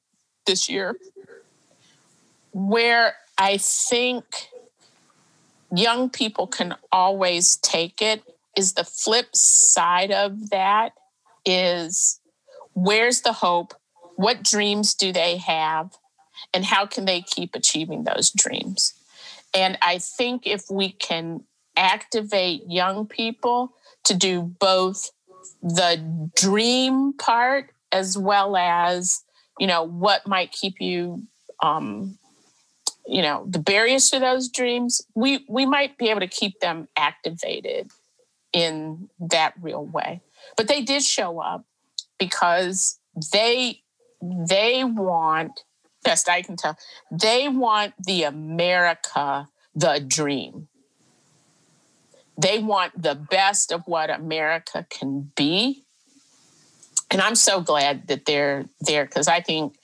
this 0.46 0.70
year, 0.70 0.98
where 2.52 3.16
I 3.38 3.58
think 3.58 4.50
young 5.76 6.10
people 6.10 6.46
can 6.46 6.76
always 6.92 7.58
take 7.58 8.02
it 8.02 8.22
is 8.56 8.74
the 8.74 8.84
flip 8.84 9.36
side 9.36 10.12
of 10.12 10.52
that 10.52 10.94
is 11.46 12.20
where's 12.74 13.22
the 13.22 13.34
hope? 13.34 13.74
What 14.16 14.44
dreams 14.44 14.94
do 14.94 15.12
they 15.12 15.38
have? 15.38 15.98
And 16.54 16.66
how 16.66 16.86
can 16.86 17.06
they 17.06 17.22
keep 17.22 17.56
achieving 17.56 18.04
those 18.04 18.30
dreams? 18.30 18.94
And 19.56 19.78
i 19.82 19.98
think 20.00 20.48
if 20.48 20.70
we 20.70 20.92
can 20.92 21.44
activate 21.76 22.64
young 22.68 23.08
people 23.08 23.74
to 24.04 24.14
do 24.14 24.42
both 24.42 25.12
the 25.62 26.30
dream 26.36 27.14
part 27.14 27.72
as 27.92 28.18
well 28.18 28.56
as 28.56 29.24
you 29.60 29.68
know 29.68 29.84
what 29.84 30.28
might 30.28 30.52
keep 30.52 30.80
you 30.80 31.24
um, 31.62 32.18
you 33.08 33.22
know 33.22 33.46
the 33.48 33.60
barriers 33.60 34.10
to 34.10 34.20
those 34.20 34.50
dreams. 34.50 35.02
We 35.16 35.46
we 35.50 35.66
might 35.66 35.98
be 35.98 36.10
able 36.10 36.22
to 36.22 36.28
keep 36.28 36.60
them 36.60 36.88
activated 36.96 37.92
in 38.52 39.10
that 39.20 39.54
real 39.62 39.86
way. 39.86 40.22
But 40.58 40.68
they 40.68 40.82
did 40.82 41.04
show 41.04 41.40
up 41.40 41.66
because 42.20 43.00
they 43.32 43.82
they 44.22 44.84
want 44.84 45.64
best 46.04 46.30
i 46.30 46.42
can 46.42 46.56
tell 46.56 46.78
they 47.12 47.48
want 47.48 47.94
the 48.06 48.24
america 48.24 49.48
the 49.76 50.04
dream 50.06 50.68
they 52.38 52.60
want 52.60 53.00
the 53.02 53.16
best 53.16 53.72
of 53.72 53.82
what 53.86 54.10
america 54.10 54.86
can 54.90 55.32
be 55.36 55.84
and 57.12 57.22
i'm 57.22 57.36
so 57.36 57.62
glad 57.62 58.08
that 58.08 58.26
they're 58.26 58.66
there 58.82 59.06
because 59.06 59.28
i 59.28 59.42
think 59.42 59.76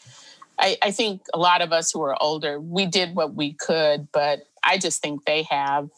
I, 0.62 0.78
I 0.82 0.92
think 0.92 1.22
a 1.34 1.40
lot 1.40 1.62
of 1.62 1.72
us 1.72 1.90
who 1.90 2.02
are 2.02 2.22
older, 2.22 2.60
we 2.60 2.86
did 2.86 3.16
what 3.16 3.34
we 3.34 3.54
could, 3.54 4.10
but 4.12 4.42
I 4.62 4.78
just 4.78 5.02
think 5.02 5.24
they 5.24 5.44
have 5.44 5.90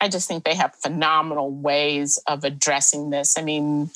I 0.00 0.08
just 0.08 0.28
think 0.28 0.44
they 0.44 0.54
have 0.54 0.74
phenomenal 0.74 1.50
ways 1.50 2.18
of 2.26 2.44
addressing 2.44 3.08
this. 3.08 3.38
I 3.38 3.42
mean, 3.42 3.90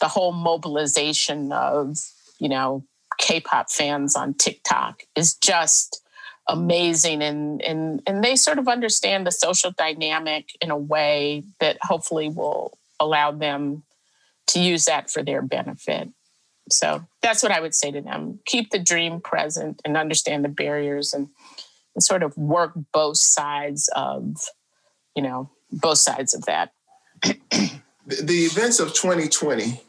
the 0.00 0.08
whole 0.08 0.32
mobilization 0.32 1.52
of, 1.52 1.98
you 2.40 2.48
know, 2.48 2.84
K-pop 3.18 3.70
fans 3.70 4.16
on 4.16 4.34
TikTok 4.34 5.04
is 5.14 5.34
just 5.34 6.01
amazing 6.48 7.22
and 7.22 7.62
and 7.62 8.02
and 8.06 8.24
they 8.24 8.34
sort 8.34 8.58
of 8.58 8.66
understand 8.66 9.26
the 9.26 9.30
social 9.30 9.70
dynamic 9.70 10.48
in 10.60 10.70
a 10.70 10.76
way 10.76 11.44
that 11.60 11.78
hopefully 11.82 12.28
will 12.28 12.76
allow 12.98 13.30
them 13.30 13.84
to 14.48 14.60
use 14.60 14.84
that 14.86 15.10
for 15.10 15.22
their 15.22 15.42
benefit. 15.42 16.08
So 16.70 17.06
that's 17.20 17.42
what 17.42 17.52
I 17.52 17.60
would 17.60 17.74
say 17.74 17.90
to 17.90 18.00
them. 18.00 18.40
Keep 18.46 18.70
the 18.70 18.78
dream 18.78 19.20
present 19.20 19.80
and 19.84 19.96
understand 19.96 20.44
the 20.44 20.48
barriers 20.48 21.12
and, 21.12 21.28
and 21.94 22.02
sort 22.02 22.22
of 22.22 22.36
work 22.36 22.72
both 22.92 23.16
sides 23.16 23.88
of, 23.94 24.36
you 25.16 25.22
know, 25.22 25.50
both 25.70 25.98
sides 25.98 26.34
of 26.34 26.44
that. 26.46 26.72
the, 27.22 28.44
events 28.44 28.80
of 28.80 28.94
2020 28.94 29.80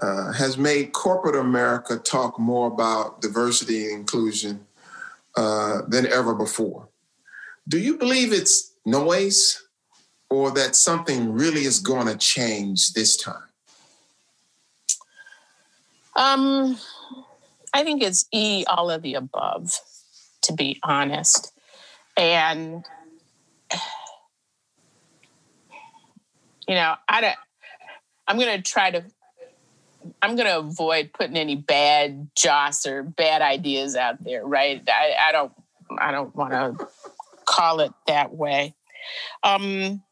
uh, 0.00 0.32
has 0.32 0.56
made 0.56 0.92
corporate 0.92 1.36
America 1.36 1.96
talk 1.96 2.38
more 2.38 2.68
about 2.68 3.20
diversity 3.20 3.86
and 3.86 4.00
inclusion 4.00 4.66
uh, 5.36 5.82
than 5.88 6.06
ever 6.06 6.34
before. 6.34 6.88
Do 7.68 7.78
you 7.78 7.96
believe 7.96 8.32
it's 8.32 8.72
noise 8.84 9.62
or 10.28 10.50
that 10.52 10.74
something 10.74 11.32
really 11.32 11.64
is 11.64 11.78
going 11.78 12.06
to 12.06 12.16
change 12.16 12.92
this 12.92 13.16
time? 13.16 13.48
Um, 16.16 16.78
I 17.72 17.84
think 17.84 18.02
it's 18.02 18.26
E, 18.32 18.64
all 18.66 18.90
of 18.90 19.02
the 19.02 19.14
above, 19.14 19.78
to 20.42 20.52
be 20.52 20.78
honest. 20.82 21.52
And, 22.16 22.84
you 26.68 26.74
know, 26.74 26.94
I 27.08 27.20
don't, 27.20 27.36
I'm 28.28 28.38
going 28.38 28.56
to 28.56 28.70
try 28.70 28.90
to, 28.90 29.04
I'm 30.22 30.36
going 30.36 30.48
to 30.48 30.58
avoid 30.58 31.12
putting 31.12 31.36
any 31.36 31.56
bad 31.56 32.30
joss 32.36 32.86
or 32.86 33.02
bad 33.02 33.42
ideas 33.42 33.96
out 33.96 34.22
there, 34.22 34.46
right? 34.46 34.80
I, 34.88 35.28
I 35.28 35.32
don't, 35.32 35.52
I 35.98 36.12
don't 36.12 36.34
want 36.34 36.52
to 36.52 36.88
call 37.44 37.80
it 37.80 37.92
that 38.06 38.32
way. 38.32 38.74
Um, 39.42 40.02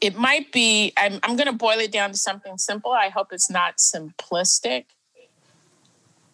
it 0.00 0.16
might 0.16 0.52
be 0.52 0.92
i'm, 0.96 1.18
I'm 1.22 1.36
going 1.36 1.46
to 1.46 1.52
boil 1.52 1.78
it 1.78 1.92
down 1.92 2.10
to 2.12 2.16
something 2.16 2.58
simple 2.58 2.92
i 2.92 3.08
hope 3.08 3.28
it's 3.32 3.50
not 3.50 3.78
simplistic 3.78 4.84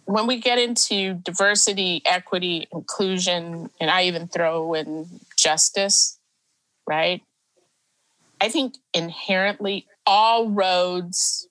when 0.07 0.27
we 0.27 0.39
get 0.39 0.59
into 0.59 1.15
diversity 1.15 2.03
equity 2.05 2.67
inclusion 2.73 3.71
and 3.81 3.91
i 3.91 4.05
even 4.05 4.29
throw 4.29 4.75
in 4.75 5.21
justice 5.37 6.19
right 6.87 7.23
i 8.41 8.49
think 8.49 8.77
inherently 8.93 9.87
all 10.07 10.51
roads 10.51 11.49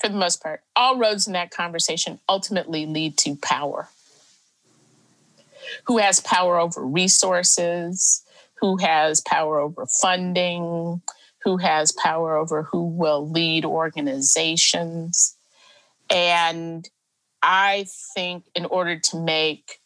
for 0.00 0.08
the 0.08 0.16
most 0.16 0.42
part 0.42 0.62
all 0.76 0.96
roads 0.96 1.26
in 1.26 1.32
that 1.32 1.50
conversation 1.50 2.18
ultimately 2.28 2.86
lead 2.86 3.16
to 3.16 3.36
power 3.36 3.88
who 5.84 5.98
has 5.98 6.20
power 6.20 6.58
over 6.58 6.84
resources 6.84 8.22
who 8.60 8.76
has 8.76 9.20
power 9.22 9.58
over 9.58 9.86
funding, 9.86 11.00
who 11.44 11.56
has 11.56 11.92
power 11.92 12.36
over 12.36 12.62
who 12.62 12.84
will 12.84 13.28
lead 13.28 13.64
organizations. 13.64 15.36
And 16.10 16.88
I 17.42 17.86
think 18.14 18.44
in 18.54 18.66
order 18.66 18.98
to 18.98 19.16
make 19.16 19.80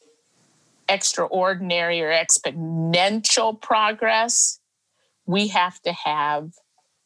extraordinary 0.88 2.02
or 2.02 2.10
exponential 2.10 3.60
progress, 3.60 4.58
we 5.26 5.48
have 5.48 5.80
to 5.82 5.92
have 5.92 6.50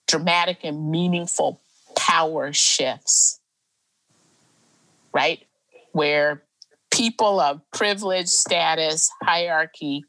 dramatic 0.09 0.61
and 0.65 0.91
meaningful 0.91 1.61
power 1.97 2.53
shifts, 2.53 3.39
right? 5.13 5.47
Where 5.93 6.43
people 6.91 7.39
of 7.39 7.61
privilege, 7.71 8.27
status, 8.27 9.11
hierarchy 9.23 10.05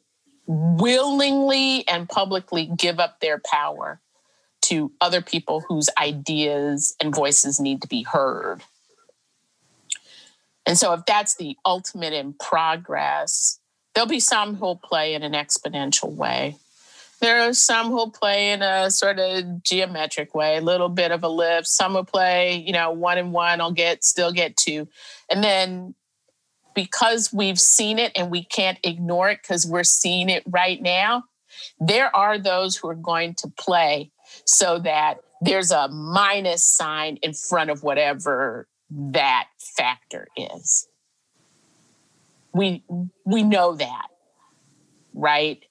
willingly 0.48 1.88
and 1.88 2.10
publicly 2.10 2.72
give 2.76 3.00
up 3.00 3.20
their 3.20 3.40
power 3.40 4.02
to 4.62 4.92
other 5.00 5.22
people 5.22 5.62
whose 5.68 5.90
ideas 5.98 6.96
and 7.00 7.14
voices 7.14 7.60
need 7.60 7.84
to 7.84 7.88
be 7.88 8.02
heard. 8.02 8.64
And 10.66 10.78
so, 10.78 10.94
if 10.94 11.02
that's 11.06 11.36
the 11.36 11.56
ultimate 11.66 12.14
in 12.14 12.34
progress, 12.34 13.60
there'll 13.94 14.08
be 14.08 14.20
some 14.20 14.56
who'll 14.56 14.76
play 14.76 15.14
in 15.14 15.24
an 15.24 15.34
exponential 15.34 16.12
way. 16.12 16.58
There 17.22 17.42
are 17.42 17.54
some 17.54 17.88
who'll 17.88 18.12
play 18.12 18.52
in 18.52 18.62
a 18.62 18.90
sort 18.90 19.20
of 19.20 19.64
geometric 19.64 20.34
way, 20.34 20.58
a 20.58 20.62
little 20.62 20.90
bit 20.90 21.12
of 21.12 21.24
a 21.24 21.28
lift. 21.28 21.68
Some 21.68 21.94
will 21.94 22.06
play, 22.06 22.64
you 22.66 22.72
know, 22.72 22.92
one 22.92 23.18
and 23.18 23.34
one, 23.34 23.60
I'll 23.60 23.72
get, 23.72 24.04
still 24.04 24.32
get 24.32 24.56
two. 24.56 24.88
And 25.30 25.44
then 25.44 25.96
because 26.74 27.34
we've 27.34 27.60
seen 27.60 28.00
it 28.00 28.14
and 28.16 28.32
we 28.32 28.44
can't 28.44 28.80
ignore 28.84 29.30
it 29.30 29.40
because 29.42 29.66
we're 29.66 29.84
seeing 29.84 30.30
it 30.30 30.44
right 30.48 30.82
now, 30.82 31.24
there 31.80 32.16
are 32.16 32.38
those 32.38 32.78
who 32.78 32.88
are 32.88 32.96
going 32.96 33.34
to 33.36 33.50
play 33.50 34.12
so 34.46 34.80
that 34.80 35.16
there's 35.42 35.72
a 35.72 35.88
minus 35.90 36.64
sign 36.64 37.18
in 37.18 37.34
front 37.34 37.70
of 37.70 37.84
whatever 37.84 38.68
that 38.90 39.48
factor 39.58 40.28
is. 40.36 40.88
We 42.54 42.84
we 43.26 43.44
know 43.44 43.76
that, 43.76 44.08
right? 45.14 45.64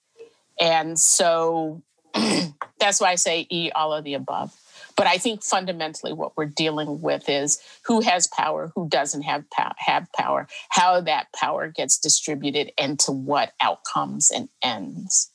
And 0.60 0.98
so 0.98 1.82
that's 2.78 3.00
why 3.00 3.10
I 3.10 3.14
say 3.16 3.46
E 3.50 3.70
all 3.74 3.92
of 3.92 4.04
the 4.04 4.14
above. 4.14 4.54
But 4.96 5.06
I 5.06 5.16
think 5.16 5.44
fundamentally 5.44 6.12
what 6.12 6.36
we're 6.36 6.46
dealing 6.46 7.00
with 7.00 7.28
is 7.28 7.60
who 7.84 8.00
has 8.00 8.26
power, 8.26 8.72
who 8.74 8.88
doesn't 8.88 9.22
have 9.22 9.48
pow- 9.50 9.74
have 9.78 10.10
power, 10.12 10.48
how 10.70 11.00
that 11.02 11.32
power 11.32 11.68
gets 11.68 11.98
distributed, 11.98 12.72
and 12.76 12.98
to 13.00 13.12
what 13.12 13.52
outcomes 13.60 14.32
and 14.32 14.48
ends. 14.60 15.30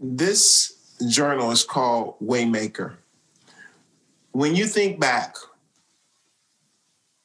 This 0.00 0.72
journal 1.08 1.52
is 1.52 1.62
called 1.62 2.16
Waymaker. 2.20 2.94
When 4.32 4.56
you 4.56 4.66
think 4.66 4.98
back, 4.98 5.36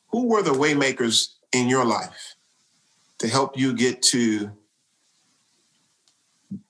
who 0.10 0.28
were 0.28 0.44
the 0.44 0.52
waymakers 0.52 1.34
in 1.54 1.68
your 1.68 1.86
life 1.86 2.36
to 3.18 3.28
help 3.28 3.58
you 3.58 3.74
get 3.74 4.02
to 4.04 4.52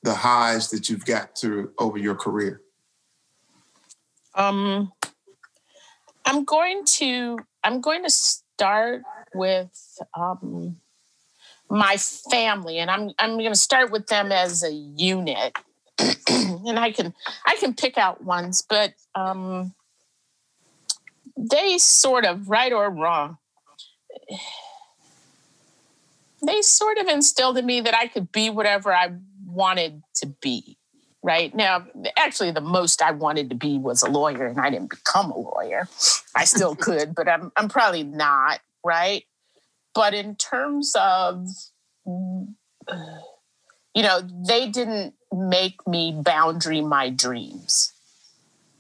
the 0.04 0.16
highs 0.16 0.70
that 0.70 0.90
you've 0.90 1.06
got 1.06 1.38
through 1.38 1.72
over 1.80 1.98
your 1.98 2.16
career? 2.16 2.62
Um, 4.36 4.92
I'm 6.26 6.44
going 6.44 6.84
to 6.86 7.40
I'm 7.64 7.82
going 7.82 8.04
to 8.04 8.10
start 8.10 9.04
with 9.34 9.72
um, 10.18 10.78
my 11.70 11.98
family, 11.98 12.80
and 12.80 12.92
I'm 12.92 13.12
I'm 13.20 13.38
going 13.38 13.52
to 13.52 13.60
start 13.60 13.92
with 13.92 14.08
them 14.08 14.32
as 14.32 14.64
a 14.64 14.72
unit, 14.72 15.58
and 16.30 16.80
I 16.80 16.92
can 16.92 17.14
I 17.46 17.56
can 17.58 17.74
pick 17.74 17.98
out 17.98 18.24
ones, 18.24 18.64
but 18.68 18.94
um, 19.14 19.74
they 21.38 21.78
sort 21.78 22.26
of 22.26 22.50
right 22.50 22.74
or 22.74 22.90
wrong. 22.90 23.38
They 26.46 26.62
sort 26.62 27.00
of 27.00 27.08
instilled 27.08 27.58
in 27.58 27.66
me 27.66 27.82
that 27.82 27.96
I 27.96 28.06
could 28.06 28.32
be 28.32 28.52
whatever 28.52 28.94
I 28.94 29.14
wanted 29.56 30.04
to 30.16 30.28
be 30.42 30.78
right? 31.26 31.56
Now 31.56 31.88
actually 32.18 32.52
the 32.52 32.62
most 32.62 33.02
i 33.02 33.12
wanted 33.12 33.50
to 33.50 33.56
be 33.56 33.80
was 33.80 34.04
a 34.04 34.10
lawyer 34.10 34.46
and 34.46 34.60
i 34.60 34.70
didn't 34.70 34.92
become 34.92 35.32
a 35.32 35.38
lawyer. 35.38 35.90
I 36.36 36.46
still 36.46 36.76
could 36.86 37.16
but 37.16 37.28
i'm, 37.28 37.52
I'm 37.58 37.68
probably 37.68 38.04
not 38.04 38.60
right? 38.84 39.24
But 39.96 40.14
in 40.14 40.36
terms 40.36 40.94
of 40.96 41.48
you 42.06 42.56
know 44.04 44.22
they 44.48 44.70
didn't 44.70 45.16
make 45.32 45.88
me 45.88 46.16
boundary 46.16 46.82
my 46.82 47.10
dreams 47.10 47.92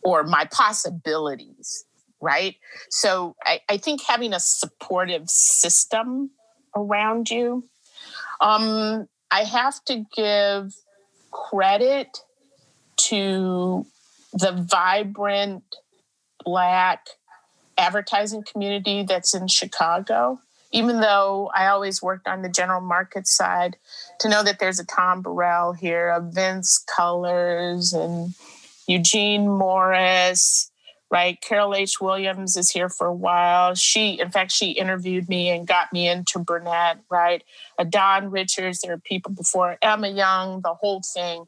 or 0.03 0.23
my 0.23 0.45
possibilities 0.45 1.85
right? 2.21 2.55
So 2.91 3.35
i, 3.43 3.59
I 3.67 3.77
think 3.77 4.01
having 4.03 4.33
a 4.33 4.39
supportive 4.39 5.29
system 5.29 6.29
around 6.75 7.31
you 7.31 7.63
um, 8.41 9.07
i 9.35 9.43
have 9.43 9.83
to 9.85 10.05
give 10.15 10.73
credit 11.31 12.19
to 12.97 13.85
the 14.33 14.51
vibrant 14.51 15.63
Black 16.43 17.07
advertising 17.77 18.43
community 18.43 19.03
that's 19.03 19.33
in 19.33 19.47
Chicago. 19.47 20.39
Even 20.71 20.99
though 20.99 21.49
I 21.53 21.67
always 21.67 22.01
worked 22.01 22.27
on 22.27 22.41
the 22.41 22.49
general 22.49 22.81
market 22.81 23.27
side, 23.27 23.77
to 24.19 24.29
know 24.29 24.43
that 24.43 24.59
there's 24.59 24.79
a 24.79 24.85
Tom 24.85 25.21
Burrell 25.21 25.73
here, 25.73 26.09
a 26.09 26.21
Vince 26.21 26.83
Cullers, 26.95 27.93
and 27.93 28.33
Eugene 28.87 29.47
Morris, 29.47 30.69
right? 31.11 31.39
Carol 31.41 31.75
H. 31.75 32.01
Williams 32.01 32.57
is 32.57 32.71
here 32.71 32.89
for 32.89 33.07
a 33.07 33.13
while. 33.13 33.75
She, 33.75 34.19
in 34.19 34.31
fact, 34.31 34.51
she 34.51 34.71
interviewed 34.71 35.29
me 35.29 35.49
and 35.49 35.67
got 35.67 35.93
me 35.93 36.07
into 36.07 36.39
Burnett, 36.39 36.99
right? 37.09 37.43
Don 37.89 38.31
Richards, 38.31 38.81
there 38.81 38.93
are 38.93 38.99
people 38.99 39.31
before 39.31 39.77
Emma 39.81 40.09
Young, 40.09 40.61
the 40.61 40.73
whole 40.73 41.01
thing. 41.01 41.45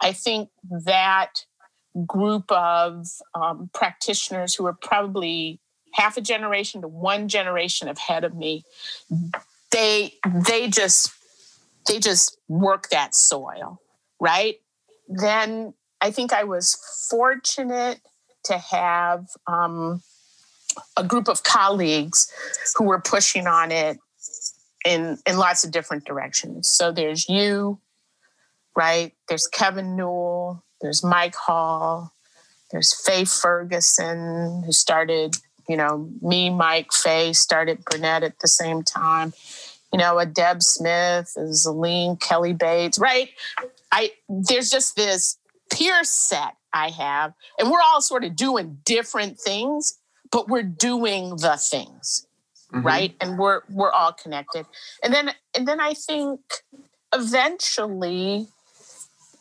I 0.00 0.12
think 0.12 0.48
that 0.84 1.44
group 2.06 2.50
of 2.50 3.06
um, 3.34 3.70
practitioners 3.72 4.54
who 4.54 4.66
are 4.66 4.72
probably 4.74 5.60
half 5.92 6.16
a 6.16 6.20
generation 6.20 6.82
to 6.82 6.88
one 6.88 7.28
generation 7.28 7.88
ahead 7.88 8.24
of 8.24 8.34
me, 8.34 8.64
they 9.70 10.14
they 10.48 10.68
just 10.68 11.12
they 11.86 11.98
just 12.00 12.36
work 12.48 12.88
that 12.90 13.14
soil, 13.14 13.80
right? 14.20 14.56
Then 15.08 15.74
I 16.00 16.10
think 16.10 16.32
I 16.32 16.44
was 16.44 16.76
fortunate 17.08 18.00
to 18.44 18.58
have 18.58 19.26
um, 19.46 20.02
a 20.96 21.04
group 21.04 21.28
of 21.28 21.42
colleagues 21.42 22.30
who 22.76 22.84
were 22.84 23.00
pushing 23.00 23.46
on 23.46 23.72
it 23.72 23.98
in 24.84 25.18
in 25.26 25.36
lots 25.38 25.64
of 25.64 25.70
different 25.70 26.04
directions. 26.04 26.68
So 26.68 26.92
there's 26.92 27.28
you, 27.28 27.80
right? 28.76 29.12
There's 29.28 29.46
Kevin 29.46 29.96
Newell, 29.96 30.64
there's 30.80 31.02
Mike 31.02 31.34
Hall, 31.34 32.12
there's 32.70 32.94
Faye 33.04 33.24
Ferguson, 33.24 34.62
who 34.64 34.72
started, 34.72 35.36
you 35.68 35.76
know, 35.76 36.10
me, 36.20 36.50
Mike, 36.50 36.92
Faye 36.92 37.32
started 37.32 37.84
Burnett 37.84 38.22
at 38.22 38.40
the 38.40 38.48
same 38.48 38.82
time. 38.82 39.32
You 39.92 39.98
know, 39.98 40.18
a 40.18 40.26
Deb 40.26 40.60
Smith, 40.60 41.32
a 41.36 41.42
Zaline 41.42 42.20
Kelly 42.20 42.52
Bates, 42.52 42.98
right? 42.98 43.30
I 43.92 44.10
there's 44.28 44.68
just 44.68 44.96
this 44.96 45.38
peer 45.70 46.02
set 46.02 46.56
I 46.74 46.90
have, 46.90 47.32
and 47.58 47.70
we're 47.70 47.80
all 47.80 48.00
sort 48.00 48.24
of 48.24 48.36
doing 48.36 48.78
different 48.84 49.38
things, 49.38 49.98
but 50.30 50.48
we're 50.48 50.62
doing 50.62 51.30
the 51.36 51.56
things, 51.56 52.26
mm-hmm. 52.72 52.84
right? 52.84 53.14
And 53.20 53.38
we're 53.38 53.62
we're 53.70 53.92
all 53.92 54.12
connected. 54.12 54.66
And 55.02 55.14
then 55.14 55.32
and 55.56 55.66
then 55.66 55.80
I 55.80 55.94
think 55.94 56.40
eventually 57.14 58.48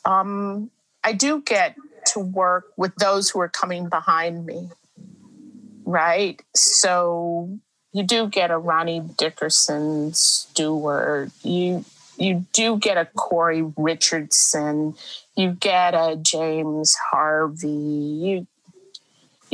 um, 0.05 0.69
I 1.03 1.13
do 1.13 1.41
get 1.41 1.75
to 2.07 2.19
work 2.19 2.71
with 2.77 2.95
those 2.95 3.29
who 3.29 3.39
are 3.39 3.49
coming 3.49 3.89
behind 3.89 4.45
me, 4.45 4.69
right? 5.85 6.41
So 6.55 7.57
you 7.93 8.03
do 8.03 8.27
get 8.27 8.51
a 8.51 8.57
Ronnie 8.57 9.01
Dickerson 9.17 10.13
Stewart. 10.13 11.31
You 11.43 11.85
you 12.17 12.45
do 12.53 12.77
get 12.77 12.97
a 12.97 13.05
Corey 13.05 13.63
Richardson. 13.77 14.95
You 15.35 15.51
get 15.51 15.93
a 15.93 16.15
James 16.15 16.95
Harvey. 17.11 17.67
You 17.67 18.47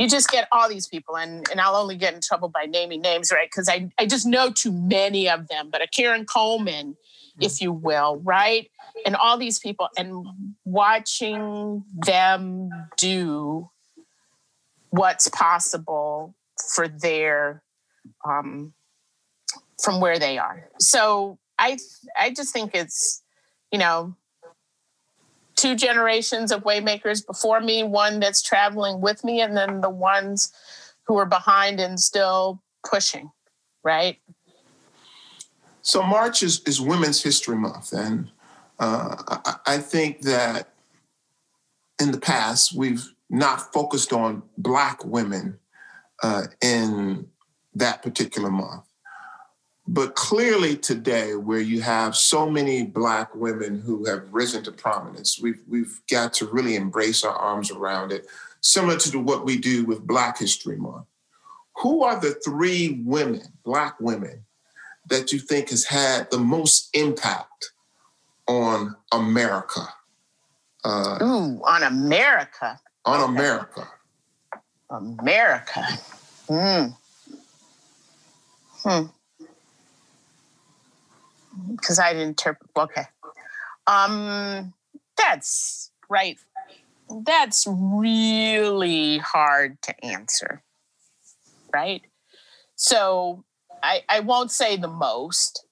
you 0.00 0.08
just 0.08 0.30
get 0.30 0.48
all 0.50 0.66
these 0.66 0.88
people 0.88 1.16
and, 1.16 1.46
and 1.50 1.60
i'll 1.60 1.76
only 1.76 1.96
get 1.96 2.14
in 2.14 2.20
trouble 2.22 2.48
by 2.48 2.64
naming 2.64 3.02
names 3.02 3.30
right 3.30 3.48
because 3.50 3.68
I, 3.68 3.90
I 3.98 4.06
just 4.06 4.26
know 4.26 4.50
too 4.50 4.72
many 4.72 5.28
of 5.28 5.48
them 5.48 5.68
but 5.70 5.82
a 5.82 5.86
karen 5.86 6.24
coleman 6.24 6.96
if 7.38 7.60
you 7.60 7.70
will 7.70 8.18
right 8.24 8.70
and 9.04 9.14
all 9.14 9.36
these 9.36 9.58
people 9.58 9.88
and 9.98 10.26
watching 10.64 11.84
them 11.94 12.70
do 12.96 13.68
what's 14.88 15.28
possible 15.28 16.34
for 16.74 16.88
their 16.88 17.62
um, 18.26 18.72
from 19.82 20.00
where 20.00 20.18
they 20.18 20.38
are 20.38 20.68
so 20.78 21.38
i 21.60 21.78
i 22.18 22.30
just 22.30 22.52
think 22.52 22.74
it's 22.74 23.22
you 23.70 23.78
know 23.78 24.14
two 25.54 25.76
generations 25.76 26.50
of 26.50 26.64
waymakers 26.64 27.24
before 27.24 27.60
me 27.60 27.84
one 27.84 28.18
that's 28.18 28.42
traveling 28.42 29.00
with 29.00 29.22
me 29.22 29.40
and 29.40 29.56
then 29.56 29.80
the 29.80 29.90
ones 29.90 30.52
who 31.06 31.16
are 31.16 31.26
behind 31.26 31.78
and 31.78 32.00
still 32.00 32.60
pushing 32.88 33.30
right 33.84 34.18
so 35.82 36.02
march 36.02 36.42
is, 36.42 36.60
is 36.66 36.80
women's 36.80 37.22
history 37.22 37.56
month 37.56 37.92
and 37.92 38.30
uh, 38.80 39.38
I, 39.44 39.74
I 39.74 39.78
think 39.78 40.22
that 40.22 40.70
in 42.00 42.10
the 42.10 42.18
past, 42.18 42.74
we've 42.74 43.12
not 43.28 43.72
focused 43.72 44.12
on 44.12 44.42
Black 44.56 45.04
women 45.04 45.58
uh, 46.22 46.44
in 46.62 47.28
that 47.74 48.02
particular 48.02 48.50
month. 48.50 48.84
But 49.92 50.14
clearly 50.14 50.76
today, 50.76 51.34
where 51.34 51.58
you 51.58 51.80
have 51.80 52.14
so 52.14 52.48
many 52.48 52.84
black 52.84 53.34
women 53.34 53.80
who 53.80 54.04
have 54.04 54.22
risen 54.30 54.62
to 54.62 54.70
prominence, 54.70 55.40
we've 55.42 55.60
we've 55.66 56.00
got 56.08 56.32
to 56.34 56.46
really 56.46 56.76
embrace 56.76 57.24
our 57.24 57.34
arms 57.34 57.72
around 57.72 58.12
it, 58.12 58.28
similar 58.60 58.98
to 58.98 59.18
what 59.18 59.44
we 59.44 59.58
do 59.58 59.84
with 59.84 60.06
Black 60.06 60.38
History 60.38 60.76
Month. 60.76 61.06
Who 61.78 62.04
are 62.04 62.20
the 62.20 62.34
three 62.44 63.02
women, 63.04 63.42
black 63.64 63.98
women, 63.98 64.44
that 65.08 65.32
you 65.32 65.40
think 65.40 65.70
has 65.70 65.86
had 65.86 66.30
the 66.30 66.38
most 66.38 66.90
impact 66.94 67.72
on 68.46 68.94
America? 69.10 69.88
Uh, 70.84 71.18
Ooh, 71.20 71.60
on 71.64 71.82
America. 71.82 72.78
On 73.06 73.20
okay. 73.22 73.32
America. 73.32 73.88
America. 74.88 75.82
Hmm. 76.48 76.86
Hmm. 78.84 79.06
Because 81.68 81.98
I 81.98 82.12
didn't 82.12 82.28
interpret. 82.28 82.70
Okay. 82.76 83.04
Um, 83.86 84.72
that's 85.16 85.90
right. 86.08 86.38
That's 87.24 87.66
really 87.68 89.18
hard 89.18 89.80
to 89.82 90.04
answer. 90.04 90.62
Right. 91.72 92.02
So 92.76 93.44
I, 93.82 94.02
I 94.08 94.20
won't 94.20 94.50
say 94.50 94.76
the 94.76 94.88
most 94.88 95.64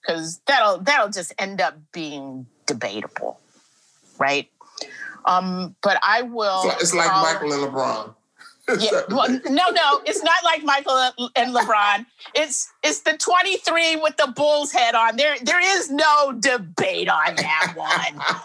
because 0.00 0.40
that'll 0.46 0.78
that'll 0.78 1.10
just 1.10 1.32
end 1.38 1.60
up 1.60 1.78
being 1.92 2.46
debatable, 2.66 3.40
right? 4.18 4.48
Um, 5.24 5.76
but 5.82 5.98
I 6.02 6.22
will. 6.22 6.62
It's 6.64 6.66
like, 6.66 6.80
it's 6.80 6.94
like 6.94 7.10
Michael 7.10 7.52
and 7.52 7.74
LeBron. 7.74 8.14
Yeah, 8.78 9.02
well, 9.10 9.28
no, 9.30 9.70
no, 9.70 10.00
it's 10.06 10.22
not 10.22 10.42
like 10.44 10.62
Michael 10.62 11.10
and 11.36 11.54
LeBron. 11.54 12.06
It's 12.34 12.72
it's 12.82 13.00
the 13.00 13.16
23 13.16 13.96
with 13.96 14.16
the 14.16 14.32
Bulls 14.34 14.72
head 14.72 14.94
on. 14.94 15.16
There, 15.16 15.36
there 15.42 15.60
is 15.60 15.90
no 15.90 16.32
debate 16.32 17.08
on 17.08 17.36
that 17.36 17.74
one. 17.76 18.40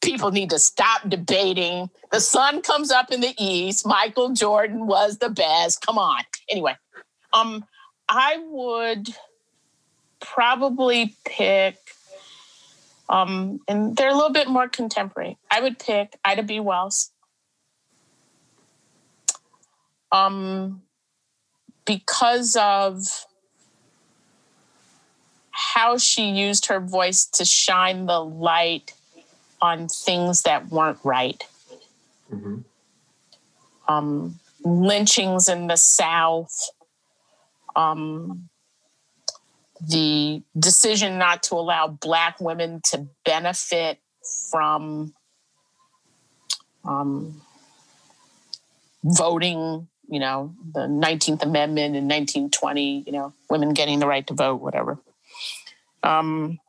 People 0.00 0.30
need 0.30 0.50
to 0.50 0.58
stop 0.58 1.08
debating. 1.08 1.90
The 2.12 2.20
sun 2.20 2.62
comes 2.62 2.90
up 2.90 3.10
in 3.10 3.20
the 3.20 3.34
east. 3.38 3.86
Michael 3.86 4.32
Jordan 4.32 4.86
was 4.86 5.18
the 5.18 5.30
best. 5.30 5.84
Come 5.84 5.98
on. 5.98 6.22
Anyway, 6.48 6.76
um, 7.32 7.64
I 8.08 8.38
would 8.50 9.08
probably 10.20 11.16
pick 11.24 11.78
um, 13.08 13.60
and 13.68 13.96
they're 13.96 14.10
a 14.10 14.14
little 14.14 14.32
bit 14.32 14.48
more 14.48 14.68
contemporary. 14.68 15.36
I 15.50 15.60
would 15.60 15.78
pick 15.78 16.16
Ida 16.24 16.42
B. 16.42 16.60
Wells. 16.60 17.10
Um, 20.14 20.82
because 21.84 22.56
of 22.56 23.26
how 25.50 25.98
she 25.98 26.30
used 26.30 26.66
her 26.66 26.80
voice 26.80 27.26
to 27.26 27.44
shine 27.44 28.06
the 28.06 28.20
light 28.20 28.94
on 29.60 29.88
things 29.88 30.42
that 30.42 30.68
weren't 30.68 30.98
right. 31.04 31.42
Mm-hmm. 32.32 32.58
Um, 33.88 34.40
lynchings 34.64 35.48
in 35.48 35.66
the 35.66 35.76
South, 35.76 36.70
um, 37.76 38.48
the 39.80 40.42
decision 40.58 41.18
not 41.18 41.42
to 41.44 41.54
allow 41.54 41.88
Black 41.88 42.40
women 42.40 42.80
to 42.90 43.06
benefit 43.24 43.98
from 44.50 45.12
um, 46.84 47.42
voting, 49.02 49.88
you 50.14 50.20
know, 50.20 50.54
the 50.72 50.82
19th 50.86 51.42
Amendment 51.42 51.96
in 51.96 52.04
1920, 52.04 53.02
you 53.04 53.10
know, 53.10 53.32
women 53.50 53.74
getting 53.74 53.98
the 53.98 54.06
right 54.06 54.24
to 54.28 54.32
vote, 54.32 54.60
whatever. 54.60 54.96
Um, 56.04 56.60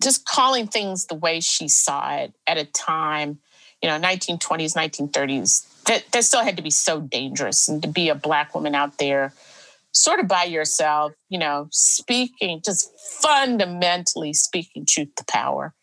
just 0.00 0.24
calling 0.24 0.68
things 0.68 1.06
the 1.06 1.16
way 1.16 1.40
she 1.40 1.66
saw 1.66 2.14
it 2.18 2.32
at 2.46 2.56
a 2.56 2.66
time, 2.66 3.40
you 3.82 3.88
know, 3.88 3.98
1920s, 3.98 4.76
1930s, 4.76 5.84
that, 5.86 6.04
that 6.12 6.22
still 6.22 6.44
had 6.44 6.56
to 6.56 6.62
be 6.62 6.70
so 6.70 7.00
dangerous. 7.00 7.66
And 7.66 7.82
to 7.82 7.88
be 7.88 8.08
a 8.10 8.14
Black 8.14 8.54
woman 8.54 8.76
out 8.76 8.98
there 8.98 9.32
sort 9.90 10.20
of 10.20 10.28
by 10.28 10.44
yourself, 10.44 11.14
you 11.28 11.38
know, 11.40 11.66
speaking, 11.72 12.62
just 12.64 12.92
fundamentally 13.22 14.34
speaking 14.34 14.86
truth 14.86 15.12
to 15.16 15.24
power. 15.24 15.74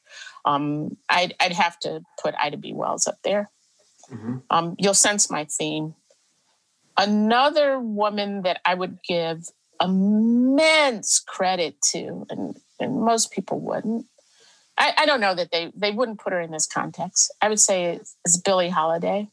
Um, 0.45 0.95
I'd, 1.09 1.35
I'd 1.41 1.51
have 1.51 1.77
to 1.79 2.03
put 2.21 2.35
Ida 2.41 2.55
B. 2.55 2.71
Wells 2.71 3.05
up 3.05 3.17
there. 3.25 3.49
Mm-hmm. 4.09 4.37
Um, 4.49 4.75
you'll 4.79 4.93
sense 4.93 5.29
my 5.29 5.43
theme. 5.43 5.95
Another 6.97 7.79
woman 7.79 8.43
that 8.43 8.59
I 8.65 8.73
would 8.73 8.99
give 9.07 9.45
immense 9.81 11.19
credit 11.19 11.81
to, 11.91 12.25
and, 12.29 12.55
and 12.79 13.01
most 13.01 13.31
people 13.31 13.59
wouldn't. 13.59 14.05
I, 14.77 14.93
I, 14.99 15.05
don't 15.05 15.21
know 15.21 15.35
that 15.35 15.51
they, 15.51 15.71
they 15.75 15.91
wouldn't 15.91 16.19
put 16.19 16.33
her 16.33 16.39
in 16.39 16.51
this 16.51 16.67
context. 16.67 17.33
I 17.41 17.49
would 17.49 17.59
say 17.59 17.95
it's, 17.95 18.15
it's 18.25 18.37
Billie 18.37 18.69
Holiday. 18.69 19.29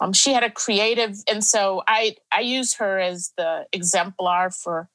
Um, 0.00 0.12
she 0.12 0.32
had 0.32 0.42
a 0.42 0.50
creative, 0.50 1.16
and 1.30 1.42
so 1.42 1.82
I 1.88 2.16
I 2.30 2.40
use 2.40 2.74
her 2.74 2.98
as 2.98 3.32
the 3.36 3.66
exemplar 3.72 4.50
for 4.50 4.90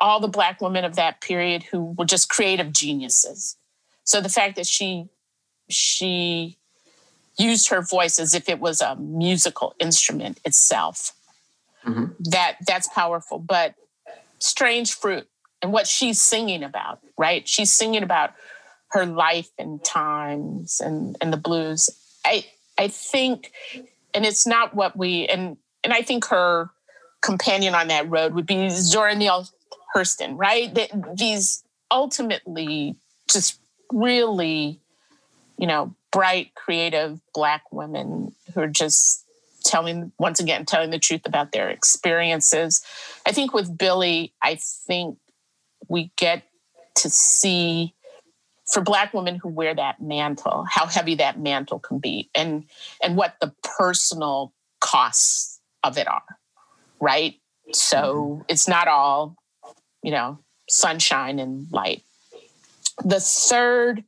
all 0.00 0.20
the 0.20 0.28
black 0.28 0.60
women 0.60 0.84
of 0.84 0.96
that 0.96 1.20
period 1.20 1.62
who 1.62 1.94
were 1.96 2.04
just 2.04 2.28
creative 2.28 2.72
geniuses. 2.72 3.56
So 4.02 4.20
the 4.20 4.28
fact 4.28 4.56
that 4.56 4.66
she 4.66 5.06
she 5.70 6.58
used 7.38 7.68
her 7.68 7.82
voice 7.82 8.18
as 8.18 8.34
if 8.34 8.48
it 8.48 8.60
was 8.60 8.80
a 8.80 8.96
musical 8.96 9.74
instrument 9.78 10.40
itself, 10.44 11.12
mm-hmm. 11.84 12.06
that 12.30 12.56
that's 12.66 12.88
powerful. 12.88 13.38
But 13.38 13.74
strange 14.38 14.94
fruit 14.94 15.26
and 15.62 15.72
what 15.72 15.86
she's 15.86 16.20
singing 16.20 16.62
about, 16.62 17.00
right? 17.16 17.48
She's 17.48 17.72
singing 17.72 18.02
about 18.02 18.34
her 18.88 19.06
life 19.06 19.50
and 19.58 19.82
times 19.82 20.80
and 20.80 21.16
and 21.20 21.32
the 21.32 21.36
blues. 21.36 21.90
I 22.24 22.44
I 22.78 22.88
think, 22.88 23.52
and 24.14 24.24
it's 24.24 24.46
not 24.46 24.74
what 24.74 24.96
we 24.96 25.26
and 25.26 25.56
and 25.82 25.92
I 25.92 26.02
think 26.02 26.26
her 26.26 26.70
companion 27.22 27.74
on 27.74 27.88
that 27.88 28.08
road 28.08 28.34
would 28.34 28.46
be 28.46 28.68
Zora 28.68 29.14
Neale 29.14 29.48
Hurston, 29.94 30.34
right? 30.36 30.72
That 30.74 30.90
these 31.16 31.64
ultimately 31.90 32.96
just 33.30 33.58
really, 33.92 34.80
you 35.58 35.66
know, 35.66 35.94
bright, 36.12 36.54
creative 36.54 37.20
black 37.32 37.64
women 37.72 38.34
who 38.54 38.60
are 38.60 38.68
just 38.68 39.24
telling 39.64 40.12
once 40.18 40.40
again 40.40 40.66
telling 40.66 40.90
the 40.90 40.98
truth 40.98 41.22
about 41.26 41.52
their 41.52 41.70
experiences. 41.70 42.84
I 43.26 43.32
think 43.32 43.54
with 43.54 43.76
Billie, 43.76 44.34
I 44.42 44.56
think 44.56 45.18
we 45.88 46.12
get 46.16 46.44
to 46.96 47.10
see 47.10 47.94
for 48.66 48.80
black 48.80 49.12
women 49.12 49.36
who 49.36 49.48
wear 49.48 49.74
that 49.74 50.00
mantle 50.00 50.64
how 50.70 50.86
heavy 50.86 51.16
that 51.16 51.38
mantle 51.38 51.78
can 51.78 51.98
be 51.98 52.30
and 52.34 52.64
and 53.02 53.16
what 53.16 53.34
the 53.40 53.52
personal 53.62 54.52
costs 54.80 55.60
of 55.82 55.98
it 55.98 56.08
are 56.08 56.38
right 57.00 57.34
so 57.72 58.14
mm-hmm. 58.14 58.42
it's 58.48 58.66
not 58.66 58.88
all 58.88 59.36
you 60.02 60.10
know 60.10 60.38
sunshine 60.68 61.38
and 61.38 61.66
light 61.70 62.02
the 63.04 63.20
third 63.20 64.04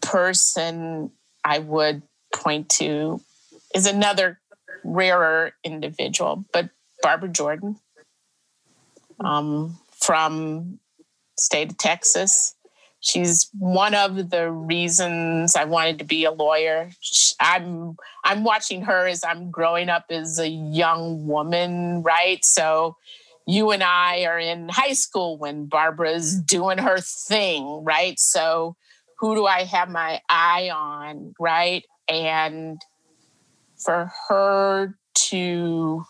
person 0.00 1.10
i 1.44 1.58
would 1.58 2.02
point 2.34 2.68
to 2.68 3.20
is 3.74 3.86
another 3.86 4.38
rarer 4.84 5.52
individual 5.64 6.44
but 6.52 6.70
barbara 7.02 7.28
jordan 7.28 7.76
um, 9.20 9.78
from 9.98 10.78
state 11.36 11.70
of 11.70 11.78
texas 11.78 12.54
she's 13.00 13.50
one 13.58 13.94
of 13.94 14.30
the 14.30 14.50
reasons 14.50 15.56
I 15.56 15.64
wanted 15.64 15.98
to 15.98 16.04
be 16.04 16.24
a 16.24 16.30
lawyer. 16.30 16.90
I'm 17.40 17.96
I'm 18.24 18.44
watching 18.44 18.82
her 18.82 19.06
as 19.06 19.24
I'm 19.24 19.50
growing 19.50 19.88
up 19.88 20.04
as 20.10 20.38
a 20.38 20.48
young 20.48 21.26
woman, 21.26 22.02
right? 22.02 22.44
So 22.44 22.96
you 23.46 23.70
and 23.72 23.82
I 23.82 24.24
are 24.24 24.38
in 24.38 24.68
high 24.68 24.92
school 24.92 25.38
when 25.38 25.66
Barbara's 25.66 26.40
doing 26.40 26.78
her 26.78 26.98
thing, 26.98 27.82
right? 27.82 28.18
So 28.20 28.76
who 29.20 29.34
do 29.34 29.46
I 29.46 29.64
have 29.64 29.88
my 29.88 30.20
eye 30.28 30.70
on, 30.74 31.34
right? 31.38 31.84
And 32.08 32.80
for 33.76 34.10
her 34.28 34.94
to 35.14 36.04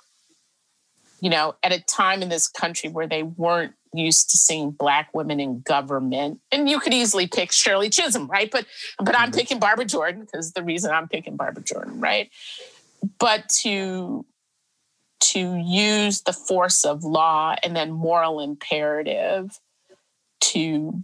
you 1.23 1.29
know, 1.29 1.55
at 1.62 1.73
a 1.73 1.81
time 1.81 2.23
in 2.23 2.31
this 2.31 2.49
country 2.49 2.88
where 2.88 3.07
they 3.07 3.23
weren't 3.23 3.75
used 3.92 4.31
to 4.31 4.37
seeing 4.37 4.70
black 4.70 5.11
women 5.14 5.40
in 5.40 5.61
government 5.61 6.40
and 6.53 6.68
you 6.68 6.79
could 6.79 6.94
easily 6.94 7.27
pick 7.27 7.51
shirley 7.51 7.90
chisholm 7.90 8.29
right 8.29 8.49
but 8.53 8.64
but 8.99 9.18
i'm 9.18 9.31
mm-hmm. 9.31 9.38
picking 9.38 9.59
barbara 9.59 9.85
jordan 9.85 10.20
because 10.20 10.53
the 10.53 10.62
reason 10.62 10.92
i'm 10.92 11.09
picking 11.09 11.35
barbara 11.35 11.62
jordan 11.64 11.99
right 11.99 12.31
but 13.18 13.49
to 13.49 14.25
to 15.18 15.57
use 15.57 16.23
the 16.23 16.33
force 16.33 16.85
of 16.85 17.03
law 17.03 17.57
and 17.64 17.75
then 17.75 17.90
moral 17.90 18.38
imperative 18.38 19.59
to 20.40 21.03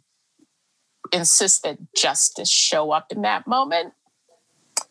insist 1.13 1.63
that 1.63 1.79
justice 1.95 2.51
show 2.51 2.91
up 2.91 3.13
in 3.13 3.23
that 3.23 3.47
moment 3.47 3.93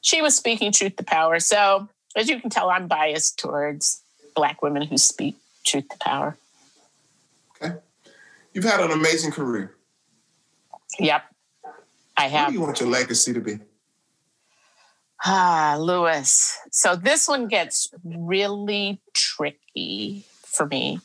she 0.02 0.22
was 0.22 0.36
speaking 0.36 0.72
truth 0.72 0.96
to 0.96 1.04
power 1.04 1.40
so 1.40 1.88
as 2.16 2.30
you 2.30 2.40
can 2.40 2.50
tell 2.50 2.70
i'm 2.70 2.88
biased 2.88 3.40
towards 3.40 4.02
Black 4.36 4.62
women 4.62 4.84
who 4.84 4.98
speak 4.98 5.38
truth 5.66 5.88
to 5.90 5.98
power. 5.98 6.38
Okay. 7.62 7.76
You've 8.54 8.66
had 8.66 8.82
an 8.82 8.92
amazing 8.92 9.32
career. 9.32 9.76
Yep, 11.00 11.24
I 12.16 12.28
have. 12.28 12.48
What 12.48 12.48
do 12.50 12.54
you 12.54 12.62
want 12.62 12.80
your 12.80 12.90
legacy 12.90 13.34
to 13.34 13.40
be? 13.40 13.60
Ah, 15.26 15.78
Louis. 15.80 16.58
So 16.72 16.96
this 16.96 17.28
one 17.28 17.48
gets 17.48 17.90
really 18.04 19.02
tricky 19.14 20.26
for 20.44 20.68
me. 20.68 21.00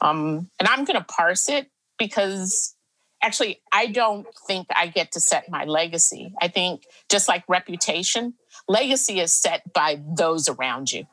Um, 0.00 0.48
and 0.60 0.68
I'm 0.68 0.84
going 0.84 0.98
to 0.98 1.04
parse 1.04 1.48
it 1.48 1.68
because 1.98 2.74
actually, 3.22 3.60
I 3.72 3.86
don't 3.86 4.26
think 4.46 4.66
I 4.74 4.88
get 4.88 5.12
to 5.12 5.20
set 5.20 5.48
my 5.48 5.64
legacy. 5.64 6.34
I 6.40 6.48
think 6.48 6.84
just 7.08 7.28
like 7.28 7.44
reputation, 7.48 8.34
legacy 8.68 9.20
is 9.20 9.32
set 9.32 9.72
by 9.72 10.00
those 10.16 10.48
around 10.48 10.92
you, 10.92 11.06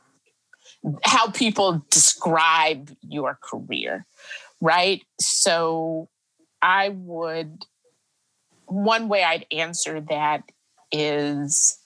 how 1.04 1.30
people 1.30 1.86
describe 1.90 2.96
your 3.02 3.38
career, 3.42 4.06
right? 4.60 5.04
So 5.20 6.10
I 6.62 6.90
would, 6.90 7.64
one 8.66 9.08
way 9.08 9.24
I'd 9.24 9.46
answer 9.52 10.02
that 10.02 10.44
is 10.92 11.78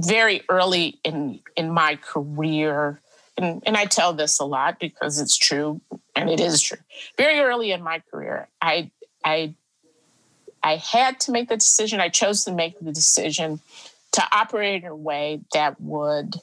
very 0.00 0.42
early 0.48 0.98
in 1.04 1.40
in 1.56 1.70
my 1.70 1.96
career 1.96 3.00
and, 3.42 3.62
and 3.66 3.76
I 3.76 3.86
tell 3.86 4.12
this 4.12 4.38
a 4.38 4.44
lot 4.44 4.78
because 4.78 5.20
it's 5.20 5.36
true 5.36 5.80
and 6.14 6.30
it 6.30 6.40
is 6.40 6.62
true. 6.62 6.78
Very 7.16 7.40
early 7.40 7.72
in 7.72 7.82
my 7.82 8.02
career, 8.10 8.48
I 8.60 8.90
I 9.24 9.54
I 10.62 10.76
had 10.76 11.20
to 11.20 11.32
make 11.32 11.48
the 11.48 11.56
decision. 11.56 12.00
I 12.00 12.08
chose 12.08 12.44
to 12.44 12.52
make 12.52 12.78
the 12.78 12.92
decision 12.92 13.60
to 14.12 14.22
operate 14.30 14.84
in 14.84 14.88
a 14.88 14.96
way 14.96 15.40
that 15.52 15.80
would 15.80 16.36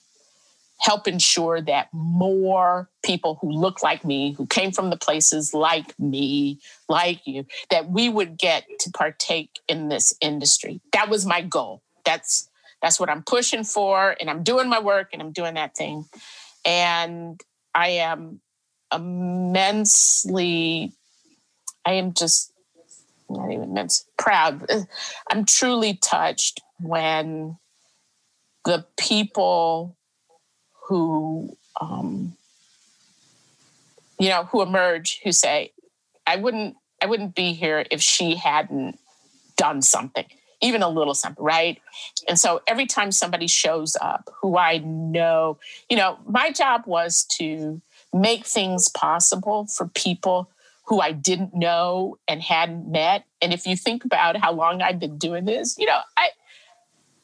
help 0.80 1.08
ensure 1.08 1.62
that 1.62 1.90
more 1.94 2.90
people 3.04 3.38
who 3.42 3.52
look 3.52 3.84
like 3.84 4.04
me, 4.06 4.34
who 4.34 4.46
came 4.48 4.72
from 4.72 4.90
the 4.90 4.98
places 4.98 5.54
like 5.54 5.98
me, 6.00 6.60
like 6.88 7.26
you, 7.26 7.46
that 7.70 7.90
we 7.90 8.10
would 8.10 8.38
get 8.38 8.66
to 8.80 8.90
partake 8.92 9.60
in 9.68 9.90
this 9.90 10.14
industry. 10.22 10.82
That 10.94 11.10
was 11.10 11.26
my 11.26 11.42
goal. 11.42 11.82
That's 12.06 12.50
that's 12.82 13.00
what 13.00 13.10
I'm 13.10 13.24
pushing 13.24 13.66
for, 13.66 14.16
and 14.20 14.30
I'm 14.30 14.44
doing 14.44 14.70
my 14.70 14.80
work 14.80 15.10
and 15.14 15.22
I'm 15.22 15.32
doing 15.32 15.56
that 15.56 15.76
thing. 15.76 16.06
And 16.70 17.42
I 17.74 17.88
am 17.90 18.42
immensely, 18.94 20.94
I 21.84 21.94
am 21.94 22.14
just 22.14 22.54
not 23.28 23.52
even 23.52 23.72
immense, 23.72 24.06
proud. 24.20 24.68
I'm 25.32 25.46
truly 25.46 25.96
touched 25.96 26.62
when 26.80 27.58
the 28.66 28.86
people 28.98 29.98
who, 30.88 31.58
um, 31.82 32.34
you 34.20 34.30
know, 34.30 34.44
who 34.44 34.62
emerge 34.62 35.22
who 35.24 35.32
say, 35.32 35.74
I 36.28 36.36
wouldn't, 36.36 36.76
I 37.02 37.08
wouldn't 37.08 37.34
be 37.34 37.54
here 37.54 37.84
if 37.90 38.04
she 38.04 38.36
hadn't 38.36 39.00
done 39.58 39.82
something 39.82 40.28
even 40.62 40.82
a 40.82 40.90
little 40.90 41.14
something, 41.14 41.44
right? 41.44 41.82
And 42.28 42.38
so 42.38 42.62
every 42.68 42.86
time 42.86 43.12
somebody 43.12 43.48
shows 43.48 43.96
up 44.02 44.30
who 44.42 44.58
I 44.58 44.80
know, 44.80 45.58
you 45.90 45.98
know, 45.98 46.18
my 46.28 46.52
job 46.52 46.84
was 46.86 47.26
to 47.38 47.82
make 48.14 48.46
things 48.46 48.90
possible 48.90 49.68
for 49.68 49.88
people 49.88 50.50
who 50.86 51.00
I 51.00 51.12
didn't 51.12 51.54
know 51.54 52.18
and 52.28 52.42
hadn't 52.42 52.92
met. 52.92 53.26
And 53.42 53.54
if 53.54 53.68
you 53.68 53.76
think 53.76 54.04
about 54.04 54.38
how 54.38 54.52
long 54.52 54.82
I've 54.82 55.00
been 55.00 55.18
doing 55.18 55.46
this, 55.46 55.78
you 55.78 55.86
know, 55.86 56.00
I 56.18 56.30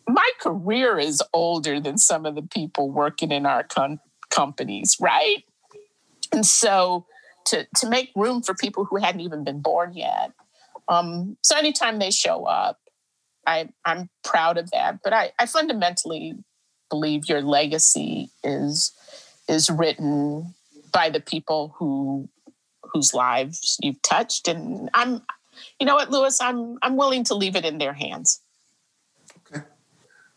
my 0.07 0.29
career 0.39 0.99
is 0.99 1.23
older 1.33 1.79
than 1.79 1.97
some 1.97 2.27
of 2.27 2.35
the 2.35 2.43
people 2.43 2.91
working 2.91 3.31
in 3.31 3.47
our 3.47 3.63
con- 3.63 3.99
companies, 4.29 4.97
right? 4.99 5.43
And 6.31 6.45
so 6.45 7.07
to 7.45 7.65
to 7.77 7.89
make 7.89 8.11
room 8.15 8.43
for 8.43 8.53
people 8.53 8.85
who 8.85 8.97
hadn't 8.97 9.21
even 9.21 9.43
been 9.43 9.61
born 9.61 9.93
yet. 9.93 10.31
Um, 10.87 11.37
so 11.41 11.57
anytime 11.57 11.97
they 11.97 12.11
show 12.11 12.45
up, 12.45 12.79
I, 13.45 13.69
I'm 13.85 14.09
proud 14.23 14.57
of 14.57 14.71
that. 14.71 14.99
But 15.03 15.13
I, 15.13 15.31
I 15.39 15.45
fundamentally 15.45 16.35
believe 16.89 17.27
your 17.27 17.41
legacy 17.41 18.29
is 18.43 18.91
is 19.47 19.69
written 19.69 20.53
by 20.91 21.09
the 21.09 21.19
people 21.19 21.75
who 21.77 22.29
whose 22.81 23.13
lives 23.13 23.77
you've 23.81 24.01
touched. 24.01 24.47
And 24.47 24.89
I'm 24.93 25.21
you 25.79 25.85
know 25.85 25.95
what, 25.95 26.11
Louis, 26.11 26.39
I'm 26.41 26.77
I'm 26.81 26.97
willing 26.97 27.23
to 27.25 27.35
leave 27.35 27.55
it 27.55 27.65
in 27.65 27.77
their 27.77 27.93
hands. 27.93 28.41
Okay. 29.51 29.63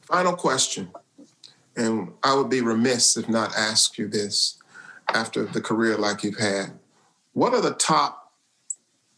Final 0.03 0.35
question. 0.35 0.91
And 1.77 2.13
I 2.23 2.35
would 2.35 2.51
be 2.51 2.61
remiss 2.61 3.17
if 3.17 3.29
not 3.29 3.57
ask 3.57 3.99
you 3.99 4.09
this 4.09 4.59
after 5.15 5.45
the 5.45 5.61
career 5.61 5.97
like 5.97 6.25
you've 6.25 6.39
had. 6.39 6.73
What 7.33 7.55
are 7.55 7.61
the 7.61 7.75
top 7.75 8.33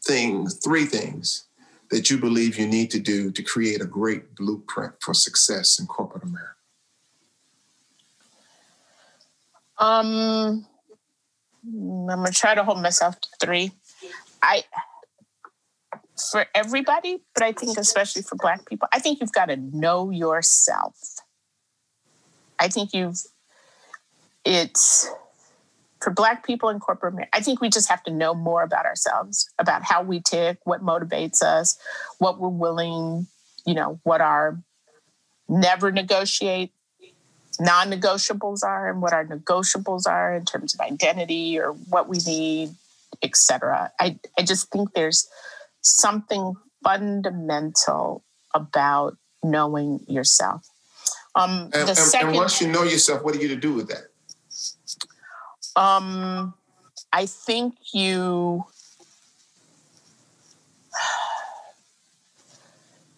things, 0.03 0.57
three 0.57 0.85
things 0.85 1.46
that 1.90 2.11
you 2.11 2.18
believe 2.18 2.59
you 2.59 2.66
need 2.66 2.90
to 2.92 3.00
do 3.00 3.31
to 3.33 3.42
create 3.42 3.81
a 3.81 3.87
great 3.87 4.35
blueprint 4.35 4.94
for 5.03 5.12
success 5.12 5.79
in 5.79 5.87
corporate 5.87 6.22
America? 6.22 6.55
Um, 9.79 10.66
I'm 11.66 12.07
gonna 12.07 12.31
try 12.31 12.55
to 12.55 12.64
hold 12.64 12.83
myself 12.83 13.20
to 13.20 13.29
three. 13.40 13.72
I 14.42 14.64
for 16.31 16.46
everybody, 16.55 17.22
but 17.35 17.42
I 17.42 17.53
think 17.53 17.79
especially 17.79 18.22
for 18.22 18.37
Black 18.37 18.66
people, 18.66 18.88
I 18.92 18.98
think 18.98 19.20
you've 19.20 19.33
got 19.33 19.46
to 19.46 19.57
know 19.57 20.11
yourself. 20.11 20.96
I 22.59 22.68
think 22.68 22.92
you've 22.92 23.18
it's 24.44 25.11
for 26.00 26.10
black 26.10 26.44
people 26.44 26.68
in 26.68 26.80
corporate 26.80 27.12
america 27.12 27.30
i 27.32 27.40
think 27.40 27.60
we 27.60 27.68
just 27.68 27.88
have 27.88 28.02
to 28.02 28.10
know 28.10 28.34
more 28.34 28.62
about 28.62 28.86
ourselves 28.86 29.48
about 29.58 29.82
how 29.82 30.02
we 30.02 30.20
tick 30.20 30.58
what 30.64 30.82
motivates 30.82 31.42
us 31.42 31.78
what 32.18 32.38
we're 32.38 32.48
willing 32.48 33.26
you 33.66 33.74
know 33.74 34.00
what 34.02 34.20
our 34.20 34.58
never 35.48 35.90
negotiate 35.90 36.72
non-negotiables 37.58 38.62
are 38.62 38.88
and 38.88 39.02
what 39.02 39.12
our 39.12 39.26
negotiables 39.26 40.06
are 40.06 40.34
in 40.34 40.44
terms 40.44 40.72
of 40.72 40.80
identity 40.80 41.58
or 41.58 41.72
what 41.72 42.08
we 42.08 42.18
need 42.26 42.70
etc 43.22 43.90
i 44.00 44.18
i 44.38 44.42
just 44.42 44.70
think 44.70 44.92
there's 44.94 45.28
something 45.82 46.54
fundamental 46.82 48.24
about 48.54 49.16
knowing 49.42 50.00
yourself. 50.08 50.68
Um, 51.34 51.70
and, 51.72 51.88
and, 51.88 51.96
second, 51.96 52.28
and 52.30 52.36
once 52.36 52.60
you 52.60 52.68
know 52.68 52.82
yourself 52.82 53.22
what 53.22 53.36
are 53.36 53.38
you 53.38 53.48
to 53.48 53.56
do 53.56 53.72
with 53.72 53.88
that 53.88 54.09
um, 55.80 56.54
I 57.12 57.26
think 57.26 57.74
you 57.92 58.66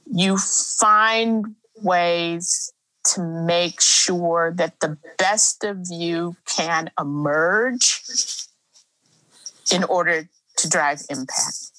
you 0.06 0.38
find 0.38 1.56
ways 1.76 2.72
to 3.04 3.22
make 3.22 3.80
sure 3.80 4.52
that 4.54 4.78
the 4.80 4.96
best 5.18 5.64
of 5.64 5.86
you 5.90 6.36
can 6.46 6.90
emerge 7.00 8.00
in 9.72 9.82
order 9.84 10.28
to 10.58 10.68
drive 10.68 11.02
impact. 11.10 11.70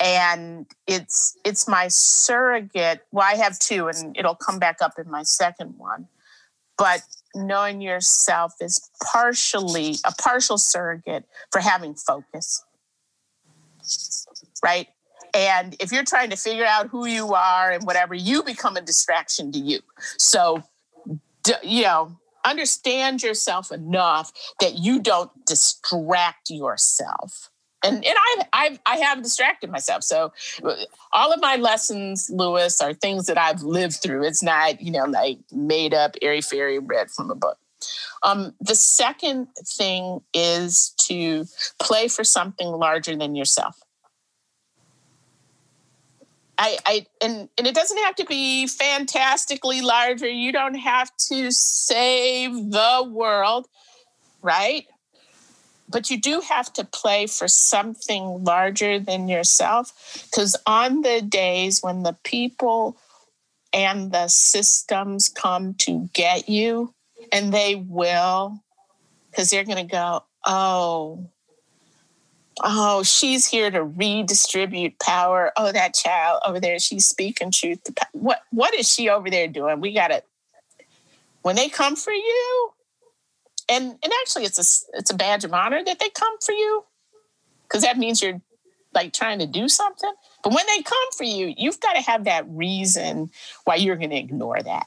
And 0.00 0.66
it's 0.86 1.36
it's 1.44 1.66
my 1.66 1.88
surrogate 1.88 3.00
well 3.10 3.26
i 3.28 3.34
have 3.34 3.58
two 3.58 3.88
and 3.88 4.16
it'll 4.16 4.36
come 4.36 4.60
back 4.60 4.76
up 4.80 4.92
in 4.98 5.10
my 5.10 5.24
second 5.24 5.74
one 5.78 6.06
but 6.78 7.02
knowing 7.34 7.80
yourself 7.80 8.54
is 8.60 8.90
partially 9.02 9.96
a 10.04 10.12
partial 10.12 10.58
surrogate 10.58 11.24
for 11.50 11.60
having 11.60 11.94
focus. 11.94 12.64
Right? 14.62 14.88
And 15.34 15.76
if 15.80 15.92
you're 15.92 16.04
trying 16.04 16.30
to 16.30 16.36
figure 16.36 16.66
out 16.66 16.88
who 16.88 17.06
you 17.06 17.34
are 17.34 17.70
and 17.70 17.84
whatever, 17.86 18.14
you 18.14 18.42
become 18.42 18.76
a 18.76 18.82
distraction 18.82 19.50
to 19.52 19.58
you. 19.58 19.80
So, 20.18 20.62
you 21.62 21.82
know, 21.82 22.16
understand 22.44 23.22
yourself 23.22 23.72
enough 23.72 24.32
that 24.60 24.78
you 24.78 25.00
don't 25.00 25.30
distract 25.46 26.50
yourself 26.50 27.50
and 27.84 27.96
and 27.96 28.16
I 28.16 28.36
I've 28.52 28.80
I 28.86 28.96
have 28.96 29.22
distracted 29.22 29.70
myself. 29.70 30.02
So 30.04 30.32
all 31.12 31.32
of 31.32 31.40
my 31.40 31.56
lessons, 31.56 32.30
Louis, 32.32 32.80
are 32.80 32.94
things 32.94 33.26
that 33.26 33.38
I've 33.38 33.62
lived 33.62 33.96
through. 34.02 34.24
It's 34.24 34.42
not 34.42 34.80
you 34.80 34.92
know 34.92 35.04
like 35.04 35.38
made 35.52 35.94
up 35.94 36.16
airy 36.22 36.40
fairy 36.40 36.78
read 36.78 37.10
from 37.10 37.30
a 37.30 37.34
book. 37.34 37.58
Um, 38.22 38.54
the 38.60 38.76
second 38.76 39.48
thing 39.66 40.20
is 40.32 40.94
to 41.08 41.46
play 41.80 42.08
for 42.08 42.24
something 42.24 42.68
larger 42.68 43.16
than 43.16 43.34
yourself. 43.34 43.80
I, 46.58 46.78
I 46.86 47.06
and 47.20 47.48
and 47.58 47.66
it 47.66 47.74
doesn't 47.74 47.98
have 48.04 48.14
to 48.16 48.24
be 48.24 48.68
fantastically 48.68 49.80
larger. 49.80 50.28
You 50.28 50.52
don't 50.52 50.74
have 50.74 51.10
to 51.30 51.50
save 51.50 52.52
the 52.70 53.08
world, 53.10 53.66
right? 54.42 54.86
But 55.92 56.10
you 56.10 56.20
do 56.20 56.40
have 56.40 56.72
to 56.72 56.84
play 56.84 57.26
for 57.26 57.46
something 57.46 58.44
larger 58.44 58.98
than 58.98 59.28
yourself 59.28 60.26
because 60.30 60.56
on 60.66 61.02
the 61.02 61.20
days 61.20 61.82
when 61.82 62.02
the 62.02 62.16
people 62.24 62.96
and 63.72 64.12
the 64.12 64.28
systems 64.28 65.28
come 65.28 65.74
to 65.74 66.08
get 66.12 66.48
you 66.48 66.92
and 67.30 67.52
they 67.52 67.74
will 67.74 68.60
because 69.30 69.50
they're 69.50 69.64
going 69.64 69.86
to 69.86 69.90
go, 69.90 70.24
oh, 70.46 71.30
oh, 72.62 73.02
she's 73.02 73.46
here 73.46 73.70
to 73.70 73.82
redistribute 73.82 74.98
power. 74.98 75.52
Oh, 75.56 75.72
that 75.72 75.94
child 75.94 76.42
over 76.46 76.60
there, 76.60 76.78
she's 76.78 77.06
speaking 77.06 77.50
truth. 77.50 77.80
What 78.12 78.42
what 78.50 78.74
is 78.74 78.92
she 78.92 79.08
over 79.08 79.30
there 79.30 79.48
doing? 79.48 79.80
We 79.80 79.94
got 79.94 80.08
to 80.08 80.22
when 81.42 81.56
they 81.56 81.68
come 81.68 81.96
for 81.96 82.12
you, 82.12 82.72
and 83.72 83.84
and 84.02 84.12
actually, 84.20 84.44
it's 84.44 84.58
a 84.58 84.98
it's 84.98 85.10
a 85.10 85.16
badge 85.16 85.44
of 85.44 85.54
honor 85.54 85.82
that 85.82 85.98
they 85.98 86.10
come 86.10 86.38
for 86.44 86.52
you, 86.52 86.84
because 87.62 87.82
that 87.82 87.96
means 87.96 88.22
you're 88.22 88.40
like 88.94 89.14
trying 89.14 89.38
to 89.38 89.46
do 89.46 89.66
something. 89.68 90.12
But 90.44 90.52
when 90.52 90.66
they 90.66 90.82
come 90.82 91.12
for 91.16 91.24
you, 91.24 91.54
you've 91.56 91.80
got 91.80 91.94
to 91.94 92.02
have 92.02 92.24
that 92.24 92.44
reason 92.48 93.30
why 93.64 93.76
you're 93.76 93.96
going 93.96 94.10
to 94.10 94.16
ignore 94.16 94.62
that. 94.62 94.86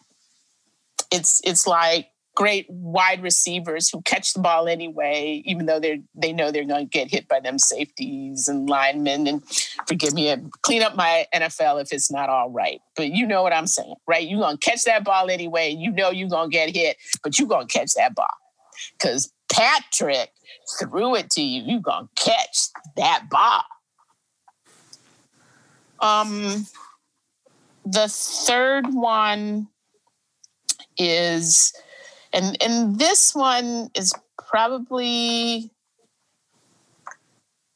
It's 1.12 1.42
it's 1.44 1.66
like 1.66 2.10
great 2.36 2.70
wide 2.70 3.24
receivers 3.24 3.90
who 3.90 4.02
catch 4.02 4.34
the 4.34 4.42
ball 4.42 4.68
anyway, 4.68 5.42
even 5.46 5.66
though 5.66 5.80
they're 5.80 5.98
they 6.14 6.32
know 6.32 6.52
they're 6.52 6.66
going 6.66 6.86
to 6.86 6.90
get 6.90 7.10
hit 7.10 7.28
by 7.28 7.40
them 7.40 7.58
safeties 7.58 8.48
and 8.48 8.70
linemen. 8.70 9.26
And 9.26 9.42
forgive 9.88 10.14
me, 10.14 10.36
clean 10.62 10.84
up 10.84 10.96
my 10.96 11.26
NFL 11.34 11.82
if 11.82 11.92
it's 11.92 12.12
not 12.12 12.30
all 12.30 12.52
right. 12.52 12.82
But 12.96 13.10
you 13.10 13.26
know 13.26 13.42
what 13.42 13.54
I'm 13.54 13.66
saying, 13.66 13.96
right? 14.06 14.28
You're 14.28 14.42
going 14.42 14.58
to 14.60 14.70
catch 14.70 14.84
that 14.84 15.04
ball 15.04 15.32
anyway. 15.32 15.72
You 15.72 15.92
know 15.92 16.12
you're 16.12 16.30
going 16.30 16.52
to 16.52 16.54
get 16.54 16.76
hit, 16.76 16.98
but 17.24 17.40
you're 17.40 17.48
going 17.48 17.68
to 17.68 17.74
catch 17.74 17.96
that 17.96 18.14
ball 18.14 18.28
because 18.94 19.32
Patrick 19.52 20.32
threw 20.80 21.16
it 21.16 21.30
to 21.32 21.42
you. 21.42 21.64
You're 21.66 21.82
going 21.82 22.08
to 22.16 22.24
catch 22.24 22.68
that 22.96 23.28
ball. 23.30 23.64
Um, 26.00 26.66
the 27.86 28.08
third 28.08 28.94
one 28.94 29.68
is 30.98 31.74
and 32.34 32.62
and 32.62 33.00
this 33.00 33.34
one 33.34 33.90
is 33.96 34.14
probably 34.38 35.72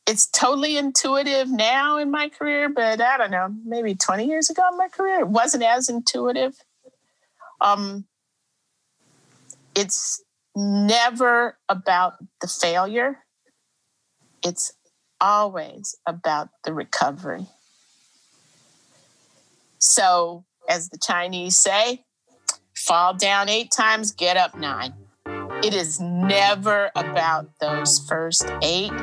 it's 0.06 0.26
totally 0.26 0.78
intuitive 0.78 1.50
now 1.50 1.98
in 1.98 2.10
my 2.10 2.30
career, 2.30 2.68
but 2.68 3.00
I 3.00 3.18
don't 3.18 3.30
know, 3.30 3.54
maybe 3.64 3.94
20 3.94 4.26
years 4.26 4.50
ago 4.50 4.64
in 4.72 4.78
my 4.78 4.88
career, 4.88 5.20
it 5.20 5.28
wasn't 5.28 5.64
as 5.64 5.88
intuitive. 5.88 6.56
Um, 7.62 8.06
it's 9.76 10.24
never 10.56 11.58
about 11.68 12.14
the 12.42 12.48
failure, 12.48 13.20
it's 14.44 14.74
always 15.22 15.96
about 16.06 16.50
the 16.64 16.74
recovery. 16.74 17.48
So, 19.80 20.46
as 20.68 20.90
the 20.90 20.98
Chinese 20.98 21.58
say, 21.58 22.04
fall 22.76 23.14
down 23.14 23.50
eight 23.50 23.72
times, 23.72 24.12
get 24.12 24.38
up 24.38 24.58
nine. 24.58 24.94
It 25.64 25.74
is 25.74 26.00
never 26.00 26.92
about 26.96 27.50
those 27.60 28.00
first 28.08 28.50
eight. 28.62 28.94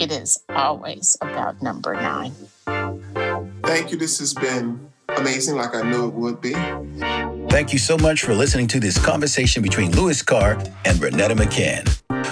It 0.00 0.12
is 0.12 0.38
always 0.48 1.16
about 1.20 1.60
number 1.62 1.94
nine. 1.94 2.32
Thank 3.64 3.90
you. 3.90 3.96
This 3.96 4.18
has 4.20 4.32
been 4.32 4.90
amazing, 5.08 5.56
like 5.56 5.74
I 5.74 5.82
knew 5.82 6.06
it 6.06 6.14
would 6.14 6.40
be. 6.40 6.54
Thank 7.50 7.72
you 7.72 7.78
so 7.78 7.96
much 7.98 8.22
for 8.22 8.34
listening 8.34 8.66
to 8.68 8.80
this 8.80 9.02
conversation 9.02 9.62
between 9.62 9.90
Louis 9.92 10.20
Carr 10.22 10.54
and 10.84 10.98
Renetta 10.98 11.32
McCann. 11.36 11.88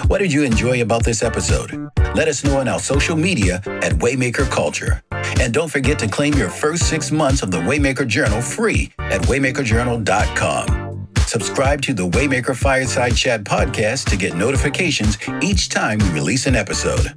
What 0.07 0.19
did 0.19 0.31
you 0.31 0.43
enjoy 0.43 0.81
about 0.81 1.03
this 1.03 1.23
episode? 1.23 1.89
Let 2.15 2.27
us 2.27 2.43
know 2.43 2.57
on 2.59 2.67
our 2.67 2.79
social 2.79 3.15
media 3.15 3.55
at 3.65 3.93
Waymaker 3.93 4.49
Culture. 4.49 5.01
And 5.41 5.53
don't 5.53 5.69
forget 5.69 5.99
to 5.99 6.07
claim 6.07 6.33
your 6.35 6.49
first 6.49 6.83
six 6.87 7.11
months 7.11 7.41
of 7.43 7.51
the 7.51 7.57
Waymaker 7.57 8.07
Journal 8.07 8.41
free 8.41 8.91
at 8.99 9.21
waymakerjournal.com. 9.21 11.07
Subscribe 11.25 11.81
to 11.81 11.93
the 11.93 12.07
Waymaker 12.07 12.55
Fireside 12.55 13.15
Chat 13.15 13.43
podcast 13.43 14.09
to 14.09 14.17
get 14.17 14.35
notifications 14.35 15.17
each 15.41 15.69
time 15.69 15.99
we 15.99 16.09
release 16.11 16.45
an 16.47 16.55
episode. 16.55 17.07